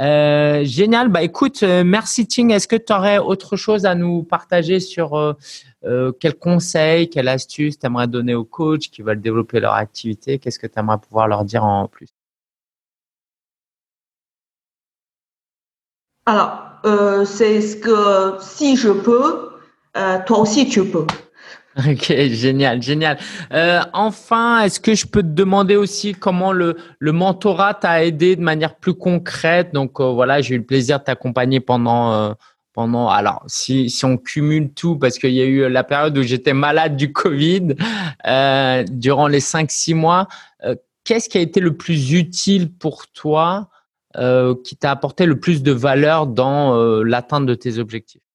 [0.01, 1.09] Euh, génial.
[1.09, 2.53] Bah écoute, euh, merci Ting.
[2.53, 5.33] Est-ce que tu aurais autre chose à nous partager sur euh,
[5.85, 10.39] euh quel conseil, quelle astuce tu aimerais donner aux coachs qui veulent développer leur activité?
[10.39, 12.09] Qu'est-ce que tu aimerais pouvoir leur dire en plus?
[16.27, 16.63] Alors,
[17.25, 19.51] c'est ce que si je peux,
[20.27, 21.07] toi aussi tu peux.
[21.87, 23.19] Ok, génial, génial.
[23.53, 28.43] Euh, enfin, est-ce que je peux te demander aussi comment le, mentorat t'a aidé de
[28.43, 29.73] manière plus concrète?
[29.73, 32.33] Donc euh, voilà, j'ai eu le plaisir de t'accompagner pendant euh,
[32.73, 33.09] pendant.
[33.09, 36.53] Alors, si, si on cumule tout, parce qu'il y a eu la période où j'étais
[36.53, 37.75] malade du Covid
[38.27, 40.27] euh, durant les cinq six mois,
[41.05, 43.69] qu'est-ce qui a été le plus utile pour toi,
[44.65, 48.28] qui t'a apporté le plus de valeur dans l'atteinte de tes objectifs?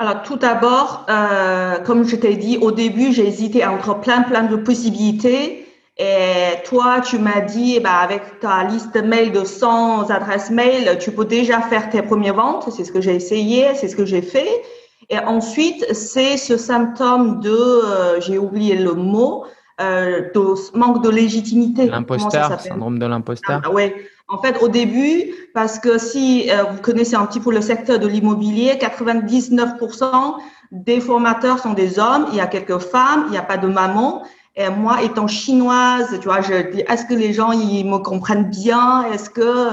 [0.00, 4.44] Alors tout d'abord, euh, comme je t'ai dit au début, j'ai hésité entre plein plein
[4.44, 5.66] de possibilités.
[5.98, 11.12] Et toi, tu m'as dit, ben, avec ta liste mail de 100 adresses mail, tu
[11.12, 12.70] peux déjà faire tes premières ventes.
[12.74, 14.62] C'est ce que j'ai essayé, c'est ce que j'ai fait.
[15.10, 19.44] Et ensuite, c'est ce symptôme de, euh, j'ai oublié le mot,
[19.82, 21.84] euh, de manque de légitimité.
[21.84, 23.60] L'imposteur, syndrome de l'imposteur.
[23.64, 23.94] Ah, ouais.
[24.30, 27.98] En fait, au début, parce que si euh, vous connaissez un petit peu le secteur
[27.98, 30.36] de l'immobilier, 99%
[30.70, 32.26] des formateurs sont des hommes.
[32.30, 34.22] Il y a quelques femmes, il n'y a pas de maman.
[34.54, 38.50] Et moi, étant chinoise, tu vois, je dis, est-ce que les gens ils me comprennent
[38.50, 39.04] bien?
[39.12, 39.70] Est-ce que,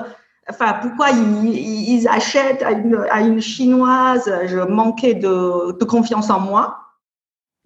[0.49, 4.31] enfin, pourquoi ils, ils achètent à une, à une, chinoise?
[4.45, 6.79] Je manquais de, de confiance en moi.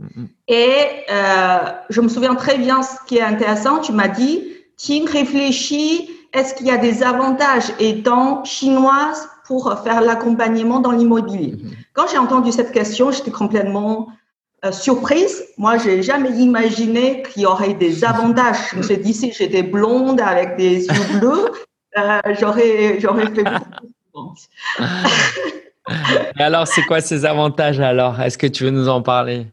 [0.02, 0.28] Mm-hmm.
[0.50, 0.76] Et
[1.10, 3.80] euh, je me souviens très bien ce qui est intéressant.
[3.80, 4.44] Tu m'as dit,
[4.78, 11.58] Tim, réfléchis est-ce qu'il y a des avantages étant chinoise pour faire l'accompagnement dans l'immobilier
[11.62, 11.72] mhm.
[11.94, 14.08] Quand j'ai entendu cette question, j'étais complètement
[14.64, 15.44] euh, surprise.
[15.58, 18.58] Moi, j'ai jamais imaginé qu'il y aurait des avantages.
[18.72, 21.52] Je me suis dit, si j'étais blonde avec des yeux bleus,
[21.98, 23.44] euh, j'aurais, j'aurais fait
[24.14, 24.36] beaucoup
[26.38, 28.22] Et alors, c'est quoi ces avantages alors?
[28.22, 29.48] Est-ce que tu veux nous en parler?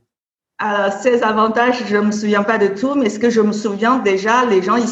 [0.61, 3.99] Alors, ces avantages, je me souviens pas de tout, mais ce que je me souviens
[3.99, 4.88] déjà, les gens, ils,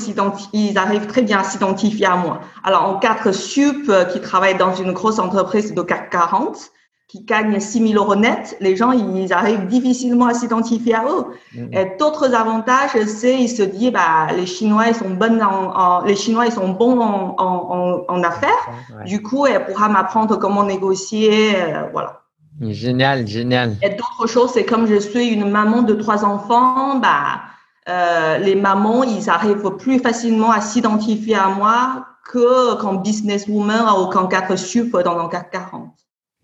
[0.53, 2.41] ils arrivent très bien à s'identifier à moi.
[2.63, 6.71] Alors, en quatre sup euh, qui travaillent dans une grosse entreprise de CAC 40,
[7.09, 11.25] qui gagnent 6 000 euros net, les gens, ils arrivent difficilement à s'identifier à eux.
[11.55, 11.73] Mmh.
[11.73, 16.17] Et d'autres avantages, c'est, ils se disent, bah, les Chinois, ils sont bonnes en, les
[16.17, 18.71] Chinois, ils sont bons en, en, en affaires.
[19.05, 22.26] Du coup, elle pourra m'apprendre comment négocier, euh, voilà.
[22.61, 23.77] Génial, génial.
[23.83, 27.43] Et d'autres choses, c'est comme je suis une maman de trois enfants, bah,
[27.89, 34.07] euh, les mamans, ils arrivent plus facilement à s'identifier à moi que qu'en businesswoman ou
[34.07, 35.93] qu'en 4 sup dans CAC 40.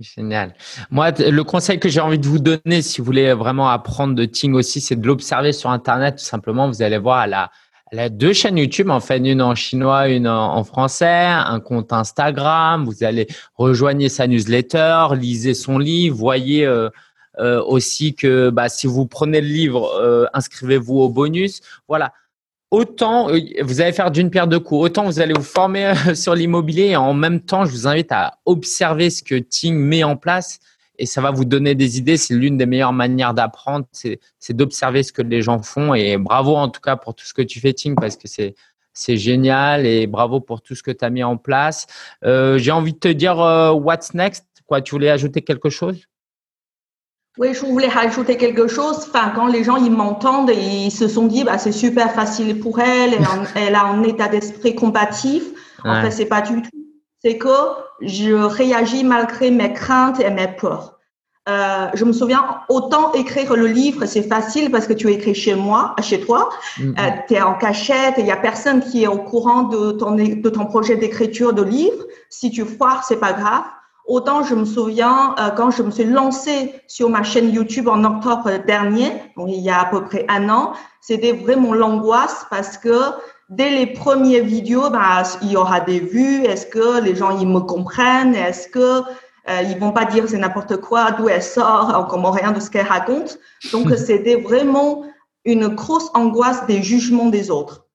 [0.00, 0.54] Génial.
[0.90, 4.24] Moi, le conseil que j'ai envie de vous donner, si vous voulez vraiment apprendre de
[4.24, 6.16] Ting aussi, c'est de l'observer sur Internet.
[6.16, 7.50] Tout simplement, vous allez voir, elle a,
[7.92, 12.86] Elle deux chaînes YouTube, en fait, une en chinois, une en, français, un compte Instagram.
[12.86, 16.88] Vous allez rejoindre sa newsletter, lisez son livre, voyez euh,
[17.38, 21.60] euh, aussi que bah, si vous prenez le livre, euh, inscrivez-vous au bonus.
[21.86, 22.14] Voilà.
[22.70, 23.28] Autant
[23.60, 27.12] vous allez faire d'une pierre deux coups, autant vous allez vous former sur l'immobilier en
[27.12, 30.60] même temps, je vous invite à observer ce que Ting met en place
[31.02, 32.16] et ça va vous donner des idées.
[32.16, 35.94] C'est l'une des meilleures manières d'apprendre, c'est d'observer ce que les gens font.
[35.94, 38.54] Et bravo en tout cas pour tout ce que tu fais, Ting, parce que c'est
[38.94, 41.86] c'est génial et bravo pour tout ce que tu as mis en place.
[42.24, 44.46] Euh, j'ai envie de te dire euh, what's next?
[44.66, 46.06] Quoi, tu voulais ajouter quelque chose?
[47.36, 48.98] Oui, je voulais rajouter quelque chose.
[49.08, 52.60] Enfin, quand les gens ils m'entendent et ils se sont dit bah c'est super facile
[52.60, 53.14] pour elle,
[53.56, 55.42] elle, a un état d'esprit combatif.
[55.84, 56.81] En fait, c'est pas du tout.
[57.22, 57.48] C'est que
[58.00, 60.98] je réagis malgré mes craintes et mes peurs.
[61.48, 65.56] Euh, je me souviens, autant écrire le livre, c'est facile parce que tu écris chez
[65.56, 67.00] moi, chez toi, mm-hmm.
[67.00, 70.12] euh, tu es en cachette, il y a personne qui est au courant de ton,
[70.12, 72.04] de ton projet d'écriture de livre.
[72.30, 73.64] Si tu foires, c'est pas grave.
[74.06, 78.04] Autant je me souviens euh, quand je me suis lancée sur ma chaîne YouTube en
[78.04, 82.78] octobre dernier, donc il y a à peu près un an, c'était vraiment l'angoisse parce
[82.78, 83.00] que
[83.52, 86.44] dès les premières vidéos, bah, il y aura des vues.
[86.44, 88.34] Est-ce que les gens ils me comprennent?
[88.34, 89.02] Est-ce que
[89.48, 92.60] euh, ils vont pas dire c'est n'importe quoi, d'où elle sort, on comprend rien de
[92.60, 93.38] ce qu'elle raconte.
[93.72, 95.04] Donc c'était vraiment
[95.44, 97.86] une grosse angoisse des jugements des autres.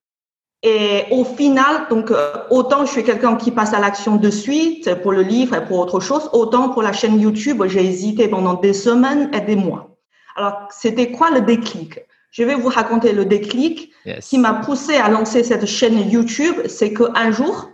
[0.64, 4.94] Et au final, donc euh, autant je suis quelqu'un qui passe à l'action de suite
[5.02, 8.56] pour le livre et pour autre chose, autant pour la chaîne YouTube, j'ai hésité pendant
[8.56, 9.96] des semaines et des mois.
[10.36, 12.00] Alors c'était quoi le déclic?
[12.38, 16.56] Je vais vous raconter le déclic qui m'a poussé à lancer cette chaîne YouTube.
[16.68, 17.68] C'est qu'un jour,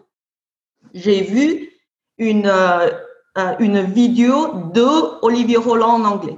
[0.93, 1.69] j'ai vu
[2.17, 2.89] une, euh,
[3.59, 4.87] une vidéo de
[5.21, 6.37] Olivier Roland en anglais.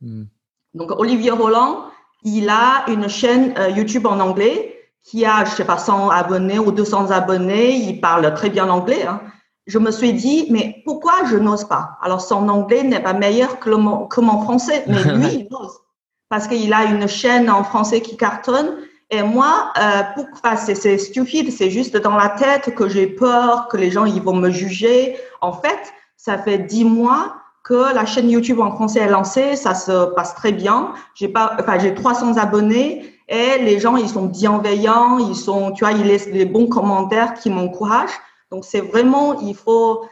[0.00, 0.24] Hmm.
[0.72, 1.84] Donc, Olivier Roland,
[2.22, 6.58] il a une chaîne euh, YouTube en anglais qui a, je sais pas, 100 abonnés
[6.58, 7.74] ou 200 abonnés.
[7.74, 9.04] Il parle très bien l'anglais.
[9.06, 9.20] Hein.
[9.66, 11.98] Je me suis dit, mais pourquoi je n'ose pas?
[12.00, 13.68] Alors, son anglais n'est pas meilleur que,
[14.06, 15.80] que mon français, mais lui, il ose
[16.28, 18.76] parce qu'il a une chaîne en français qui cartonne.
[19.10, 23.78] Et moi, euh, pour, c'est stupide, c'est juste dans la tête que j'ai peur, que
[23.78, 25.16] les gens ils vont me juger.
[25.40, 29.74] En fait, ça fait dix mois que la chaîne YouTube en français est lancée, ça
[29.74, 30.92] se passe très bien.
[31.14, 35.84] J'ai pas, enfin, j'ai 300 abonnés et les gens ils sont bienveillants, ils sont, tu
[35.84, 38.18] vois, ils laissent des bons commentaires qui m'encouragent.
[38.50, 40.04] Donc c'est vraiment, il faut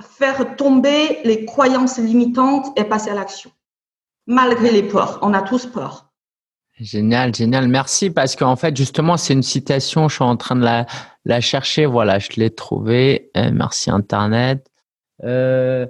[0.00, 3.50] faire tomber les croyances limitantes et passer à l'action
[4.26, 5.18] malgré les peurs.
[5.22, 6.12] On a tous peur.
[6.80, 7.68] Génial, génial.
[7.68, 10.08] Merci parce qu'en fait, justement, c'est une citation.
[10.08, 10.86] Je suis en train de la,
[11.24, 11.86] la chercher.
[11.86, 13.30] Voilà, je l'ai trouvée.
[13.36, 14.68] Euh, merci Internet.
[15.22, 15.86] Euh,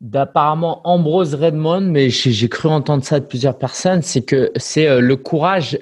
[0.00, 4.02] d'apparemment Ambrose Redmond, mais j'ai cru entendre ça de plusieurs personnes.
[4.02, 5.78] C'est que c'est euh, le courage.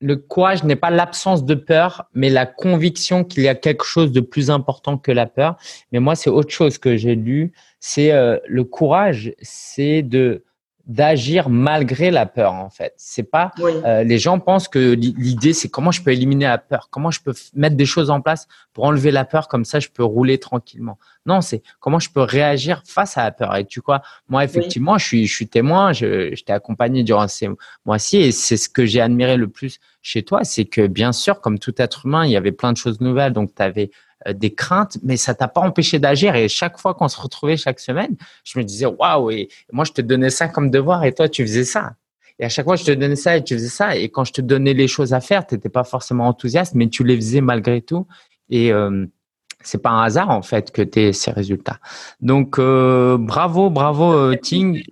[0.00, 4.12] Le courage n'est pas l'absence de peur, mais la conviction qu'il y a quelque chose
[4.12, 5.56] de plus important que la peur.
[5.92, 10.44] Mais moi, c'est autre chose que j'ai lu c'est euh, le courage, c'est de
[10.90, 12.94] d'agir malgré la peur en fait.
[12.96, 16.88] C'est pas euh, les gens pensent que l'idée c'est comment je peux éliminer la peur,
[16.90, 19.88] comment je peux mettre des choses en place pour enlever la peur comme ça je
[19.88, 20.98] peux rouler tranquillement.
[21.26, 23.54] Non, c'est comment je peux réagir face à la peur.
[23.54, 27.28] Et tu vois, moi effectivement, je suis je suis témoin, je, je t'ai accompagné durant
[27.28, 27.48] ces
[27.86, 31.40] mois-ci et c'est ce que j'ai admiré le plus chez toi, c'est que bien sûr
[31.40, 33.92] comme tout être humain, il y avait plein de choses nouvelles donc tu avais
[34.34, 36.34] des craintes, mais ça t'a pas empêché d'agir.
[36.34, 39.92] Et chaque fois qu'on se retrouvait chaque semaine, je me disais waouh, et moi je
[39.92, 41.94] te donnais ça comme devoir et toi tu faisais ça.
[42.38, 43.96] Et à chaque fois je te donnais ça et tu faisais ça.
[43.96, 46.88] Et quand je te donnais les choses à faire, tu n'étais pas forcément enthousiaste, mais
[46.88, 48.06] tu les faisais malgré tout.
[48.50, 49.06] Et euh,
[49.62, 51.78] c'est pas un hasard en fait que tu aies ces résultats.
[52.20, 54.82] Donc euh, bravo, bravo euh, Ting.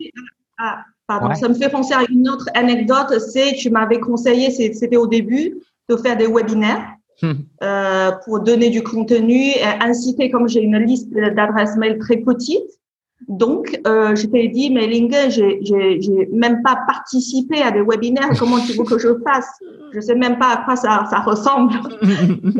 [0.59, 3.19] Ah, pardon, ça me fait penser à une autre anecdote.
[3.19, 5.55] C'est tu m'avais conseillé, c'était au début,
[5.89, 6.95] de faire des webinaires.
[7.25, 12.79] Euh, pour donner du contenu, inciter, comme j'ai une liste d'adresses mail très petite.
[13.27, 18.31] Donc, euh, je t'ai dit, mais Linga, j'ai, j'ai, même pas participé à des webinaires.
[18.39, 19.51] Comment tu veux que je fasse?
[19.93, 21.75] Je sais même pas à quoi ça, ça ressemble.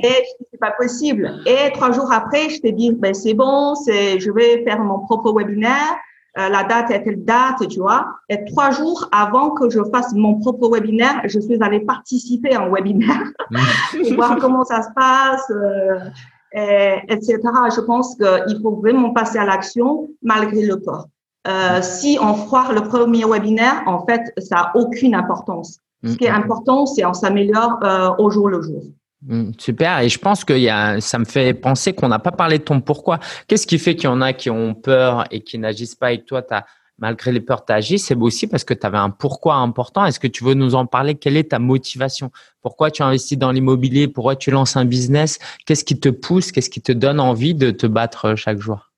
[0.03, 1.41] Et c'est pas possible.
[1.47, 4.99] Et trois jours après, je t'ai dit, ben c'est bon, c'est, je vais faire mon
[4.99, 5.97] propre webinaire.
[6.37, 8.07] Euh, la date est telle date, tu vois?
[8.29, 12.71] Et trois jours avant que je fasse mon propre webinaire, je suis allée participer en
[12.71, 17.39] webinaire pour voir comment ça se passe, euh, etc.
[17.75, 21.07] Je pense qu'il faut vraiment passer à l'action malgré le peur.
[21.47, 25.79] Euh, si on foire le premier webinaire, en fait, ça n'a aucune importance.
[26.05, 28.83] Ce qui est important, c'est on s'améliore euh, au jour le jour.
[29.23, 30.01] Mm, super.
[30.01, 32.65] Et je pense que y a, ça me fait penser qu'on n'a pas parlé de
[32.65, 33.19] ton pourquoi.
[33.47, 36.27] Qu'est-ce qui fait qu'il y en a qui ont peur et qui n'agissent pas avec
[36.27, 36.55] toi Tu
[36.99, 40.05] malgré les peurs, tu agis, c'est aussi parce que tu avais un pourquoi important.
[40.05, 41.15] Est-ce que tu veux nous en parler?
[41.15, 42.31] Quelle est ta motivation?
[42.61, 44.09] Pourquoi tu investis dans l'immobilier?
[44.09, 45.39] Pourquoi tu lances un business?
[45.65, 46.53] Qu'est-ce qui te pousse?
[46.53, 48.91] Qu'est-ce qui te donne envie de te battre euh, chaque jour?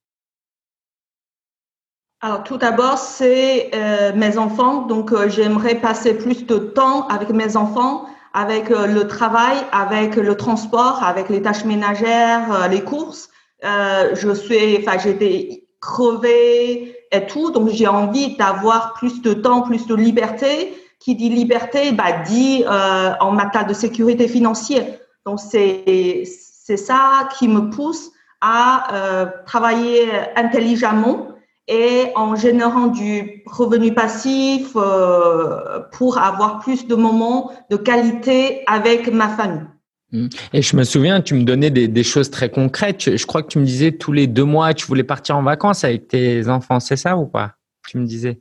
[2.23, 4.83] Alors tout d'abord, c'est euh, mes enfants.
[4.87, 10.37] Donc euh, j'aimerais passer plus de temps avec mes enfants, avec le travail, avec le
[10.37, 13.29] transport, avec les tâches ménagères, les courses.
[13.63, 17.51] je suis, enfin j'étais crevée, et tout.
[17.51, 20.75] Donc, j'ai envie d'avoir plus de temps, plus de liberté.
[20.99, 24.85] Qui dit liberté, bah, dit euh, en matière de sécurité financière.
[25.25, 28.11] Donc, c'est c'est ça qui me pousse
[28.43, 31.29] à euh, travailler intelligemment
[31.69, 39.13] et en générant du revenu passif euh, pour avoir plus de moments de qualité avec
[39.13, 39.67] ma famille.
[40.13, 40.27] Mmh.
[40.53, 43.17] Et je me souviens, tu me donnais des, choses très concrètes.
[43.17, 45.85] Je, crois que tu me disais tous les deux mois, tu voulais partir en vacances
[45.85, 47.55] avec tes enfants, c'est ça ou pas
[47.89, 48.41] Tu me disais?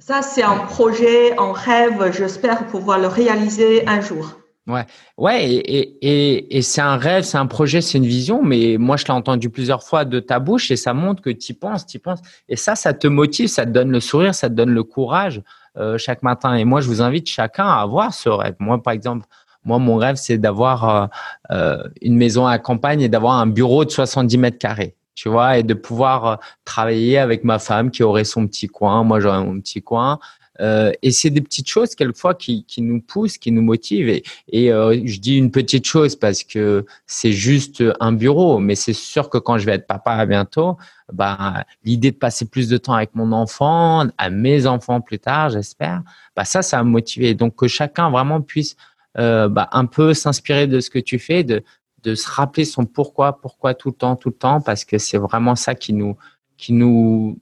[0.00, 2.12] Ça, c'est un projet, un rêve.
[2.16, 4.39] J'espère pouvoir le réaliser un jour.
[4.66, 4.84] Ouais,
[5.16, 8.96] ouais, et, et, et c'est un rêve, c'est un projet, c'est une vision, mais moi
[8.96, 11.86] je l'ai entendu plusieurs fois de ta bouche et ça montre que tu y penses,
[11.86, 12.20] tu y penses.
[12.48, 15.42] Et ça, ça te motive, ça te donne le sourire, ça te donne le courage
[15.76, 16.54] euh, chaque matin.
[16.54, 18.54] Et moi, je vous invite chacun à avoir ce rêve.
[18.60, 19.26] Moi, par exemple,
[19.64, 21.06] moi, mon rêve, c'est d'avoir euh,
[21.50, 25.58] euh, une maison à campagne et d'avoir un bureau de 70 mètres carrés, tu vois,
[25.58, 29.44] et de pouvoir euh, travailler avec ma femme qui aurait son petit coin, moi j'aurais
[29.44, 30.18] mon petit coin.
[30.60, 34.08] Euh, et c'est des petites choses quelquefois qui, qui nous poussent, qui nous motivent.
[34.08, 38.74] Et, et euh, je dis une petite chose parce que c'est juste un bureau, mais
[38.74, 40.76] c'est sûr que quand je vais être papa bientôt,
[41.12, 45.50] bah, l'idée de passer plus de temps avec mon enfant, à mes enfants plus tard,
[45.50, 46.02] j'espère,
[46.36, 47.34] bah, ça, ça va me motiver.
[47.34, 48.76] Donc que chacun vraiment puisse
[49.18, 51.64] euh, bah, un peu s'inspirer de ce que tu fais, de,
[52.02, 55.18] de se rappeler son pourquoi, pourquoi tout le temps, tout le temps, parce que c'est
[55.18, 56.16] vraiment ça qui nous,
[56.56, 57.38] qui nous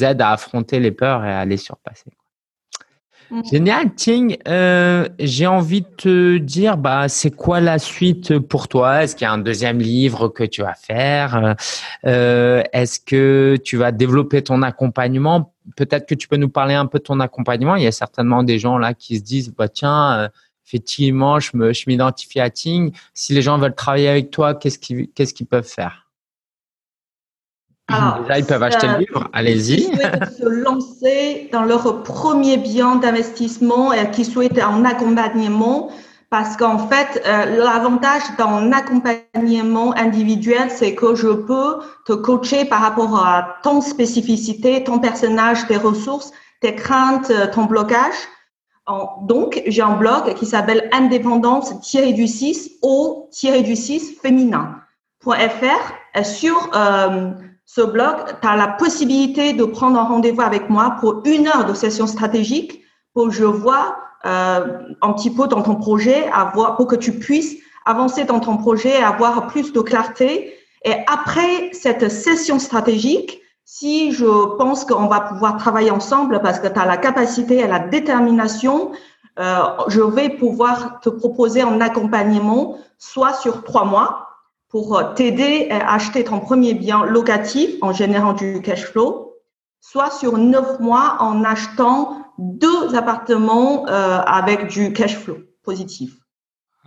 [0.00, 2.12] aide à affronter les peurs et à les surpasser.
[3.30, 3.40] Mm.
[3.50, 4.38] Génial, Ting.
[4.48, 9.02] Euh, j'ai envie de te dire, bah, c'est quoi la suite pour toi?
[9.02, 11.56] Est-ce qu'il y a un deuxième livre que tu vas faire?
[12.06, 15.52] Euh, Est-ce que tu vas développer ton accompagnement?
[15.76, 17.76] Peut-être que tu peux nous parler un peu de ton accompagnement.
[17.76, 20.28] Il y a certainement des gens là qui se disent, bah tiens, euh,
[20.66, 22.92] effectivement, je me, je m'identifie à Ting.
[23.12, 26.07] Si les gens veulent travailler avec toi, qu'est-ce qu'ils peuvent faire?
[27.88, 29.28] Déjà, ils peuvent acheter le livre.
[29.32, 29.90] Allez-y.
[30.38, 35.90] Se lancer dans leur premier bien d'investissement et qui souhaitent un accompagnement,
[36.30, 42.80] parce qu'en fait, euh, l'avantage d'un accompagnement individuel, c'est que je peux te coacher par
[42.80, 48.14] rapport à ton spécificité, ton personnage, tes ressources, tes craintes, ton blocage
[49.22, 56.24] donc, j'ai un blog qui s'appelle indépendance-du-6 au-du-6 féminin.fr.
[56.24, 57.30] Sur euh,
[57.68, 61.66] ce blog, tu as la possibilité de prendre un rendez-vous avec moi pour une heure
[61.66, 66.76] de session stratégique pour que je vois euh, un petit peu dans ton projet, avoir,
[66.76, 70.54] pour que tu puisses avancer dans ton projet, avoir plus de clarté.
[70.86, 76.68] Et après cette session stratégique, si je pense qu'on va pouvoir travailler ensemble parce que
[76.68, 78.92] tu as la capacité et la détermination,
[79.38, 84.27] euh, je vais pouvoir te proposer un accompagnement, soit sur trois mois,
[84.68, 89.34] pour t'aider à acheter ton premier bien locatif en générant du cash flow,
[89.80, 96.12] soit sur neuf mois en achetant deux appartements euh, avec du cash flow positif.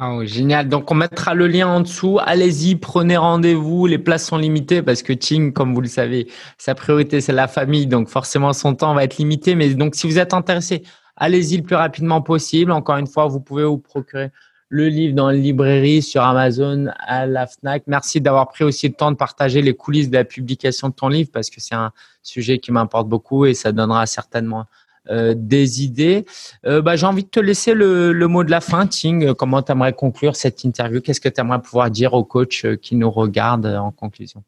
[0.04, 0.68] Oh, génial.
[0.68, 2.18] Donc, on mettra le lien en dessous.
[2.24, 3.86] Allez-y, prenez rendez-vous.
[3.86, 6.28] Les places sont limitées parce que Ting, comme vous le savez,
[6.58, 7.86] sa priorité, c'est la famille.
[7.86, 9.54] Donc, forcément, son temps va être limité.
[9.54, 10.82] Mais donc, si vous êtes intéressé,
[11.16, 12.72] allez-y le plus rapidement possible.
[12.72, 14.32] Encore une fois, vous pouvez vous procurer
[14.72, 17.84] le livre dans la librairie, sur Amazon, à la FNAC.
[17.88, 21.10] Merci d'avoir pris aussi le temps de partager les coulisses de la publication de ton
[21.10, 21.92] livre parce que c'est un
[22.24, 24.66] sujet qui m'importe beaucoup et ça donnera certainement
[25.10, 26.26] euh, des idées.
[26.66, 29.34] Euh, bah, j'ai envie de te laisser le, mot de la fin, Ting.
[29.34, 31.02] Comment tu aimerais conclure cette interview?
[31.02, 34.42] Qu'est-ce que tu aimerais pouvoir dire aux coachs euh, qui nous regardent en conclusion?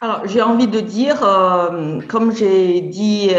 [0.00, 1.20] Alors, j'ai envie de dire,
[2.08, 3.30] comme j'ai dit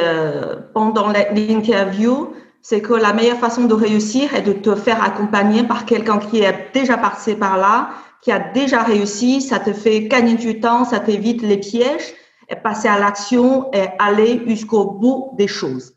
[0.74, 2.34] pendant l'interview,
[2.70, 6.42] c'est que la meilleure façon de réussir est de te faire accompagner par quelqu'un qui
[6.42, 7.92] est déjà passé par là,
[8.22, 9.40] qui a déjà réussi.
[9.42, 12.14] Ça te fait gagner du temps, ça t'évite les pièges
[12.62, 15.94] passer à l'action et aller jusqu'au bout des choses.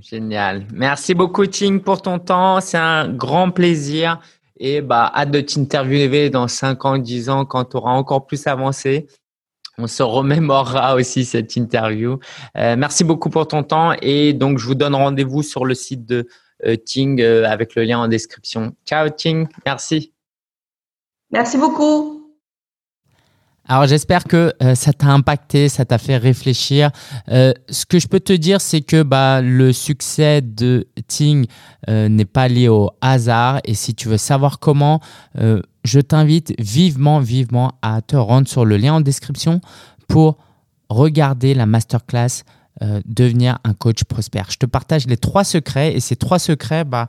[0.00, 0.66] Génial.
[0.72, 2.60] Merci beaucoup, Ting, pour ton temps.
[2.60, 4.18] C'est un grand plaisir.
[4.56, 8.44] Et bah, hâte de t'interviewer dans 5 ans, 10 ans, quand tu auras encore plus
[8.48, 9.06] avancé.
[9.78, 12.18] On se remémorera aussi cette interview.
[12.56, 13.92] Euh, merci beaucoup pour ton temps.
[14.02, 16.28] Et donc, je vous donne rendez-vous sur le site de
[16.66, 18.74] euh, Ting euh, avec le lien en description.
[18.86, 19.48] Ciao, Ting.
[19.64, 20.12] Merci.
[21.30, 22.22] Merci beaucoup.
[23.68, 26.90] Alors j'espère que euh, ça t'a impacté, ça t'a fait réfléchir.
[27.30, 31.46] Euh, ce que je peux te dire, c'est que bah, le succès de Ting
[31.88, 33.60] euh, n'est pas lié au hasard.
[33.64, 35.00] Et si tu veux savoir comment,
[35.84, 39.60] je t'invite vivement, vivement à te rendre sur le lien en description
[40.08, 40.38] pour
[40.88, 42.44] regarder la masterclass
[43.04, 44.50] devenir un coach prospère.
[44.50, 47.06] Je te partage les trois secrets et ces trois secrets, bah,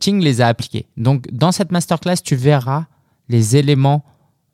[0.00, 0.86] Ting les a appliqués.
[0.96, 2.86] Donc dans cette masterclass, tu verras
[3.28, 4.02] les éléments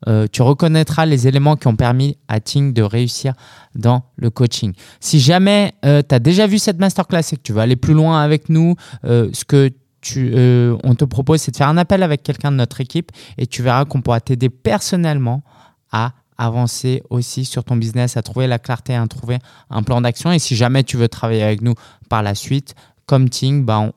[0.07, 3.33] euh, tu reconnaîtras les éléments qui ont permis à Ting de réussir
[3.75, 4.73] dans le coaching.
[4.99, 7.93] Si jamais euh, tu as déjà vu cette masterclass et que tu veux aller plus
[7.93, 9.69] loin avec nous, euh, ce que
[10.01, 10.33] tu,
[10.83, 13.61] on te propose, c'est de faire un appel avec quelqu'un de notre équipe et tu
[13.61, 15.43] verras qu'on pourra t'aider personnellement
[15.91, 19.37] à avancer aussi sur ton business, à trouver la clarté, à trouver
[19.69, 20.31] un plan d'action.
[20.31, 21.75] Et si jamais tu veux travailler avec nous
[22.09, 22.73] par la suite,
[23.05, 23.91] comme Ting, ben,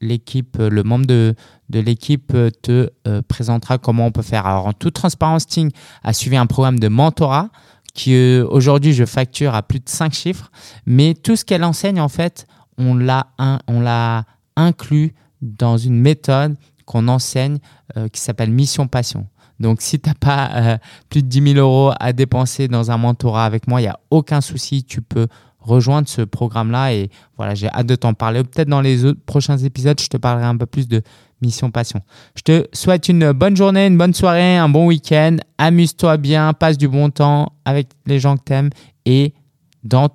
[0.00, 1.34] l'équipe, le membre de,
[1.68, 2.32] de l'équipe
[2.62, 4.46] te euh, présentera comment on peut faire.
[4.46, 5.70] Alors, en toute transparence, Ting
[6.02, 7.50] a suivi un programme de mentorat
[7.94, 10.50] qui euh, aujourd'hui je facture à plus de 5 chiffres,
[10.86, 12.46] mais tout ce qu'elle enseigne, en fait,
[12.78, 13.28] on l'a,
[13.66, 14.24] on l'a
[14.56, 17.58] inclus dans une méthode qu'on enseigne
[17.96, 19.26] euh, qui s'appelle Mission Passion.
[19.60, 20.78] Donc, si tu n'as pas
[21.08, 23.98] plus de 10 000 euros à dépenser dans un mentorat avec moi, il n'y a
[24.10, 25.26] aucun souci, tu peux
[25.68, 26.92] rejoindre ce programme-là.
[26.94, 28.42] Et voilà, j'ai hâte de t'en parler.
[28.42, 31.02] Peut-être dans les prochains épisodes, je te parlerai un peu plus de
[31.40, 32.00] Mission Passion.
[32.34, 35.36] Je te souhaite une bonne journée, une bonne soirée, un bon week-end.
[35.58, 38.70] Amuse-toi bien, passe du bon temps avec les gens que tu aimes
[39.04, 39.34] et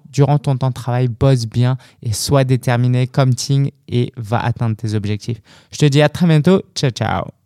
[0.09, 4.75] durant ton temps de travail, bosse bien et sois déterminé comme Ting et va atteindre
[4.75, 5.41] tes objectifs.
[5.71, 6.61] Je te dis à très bientôt.
[6.75, 7.42] Ciao, ciao.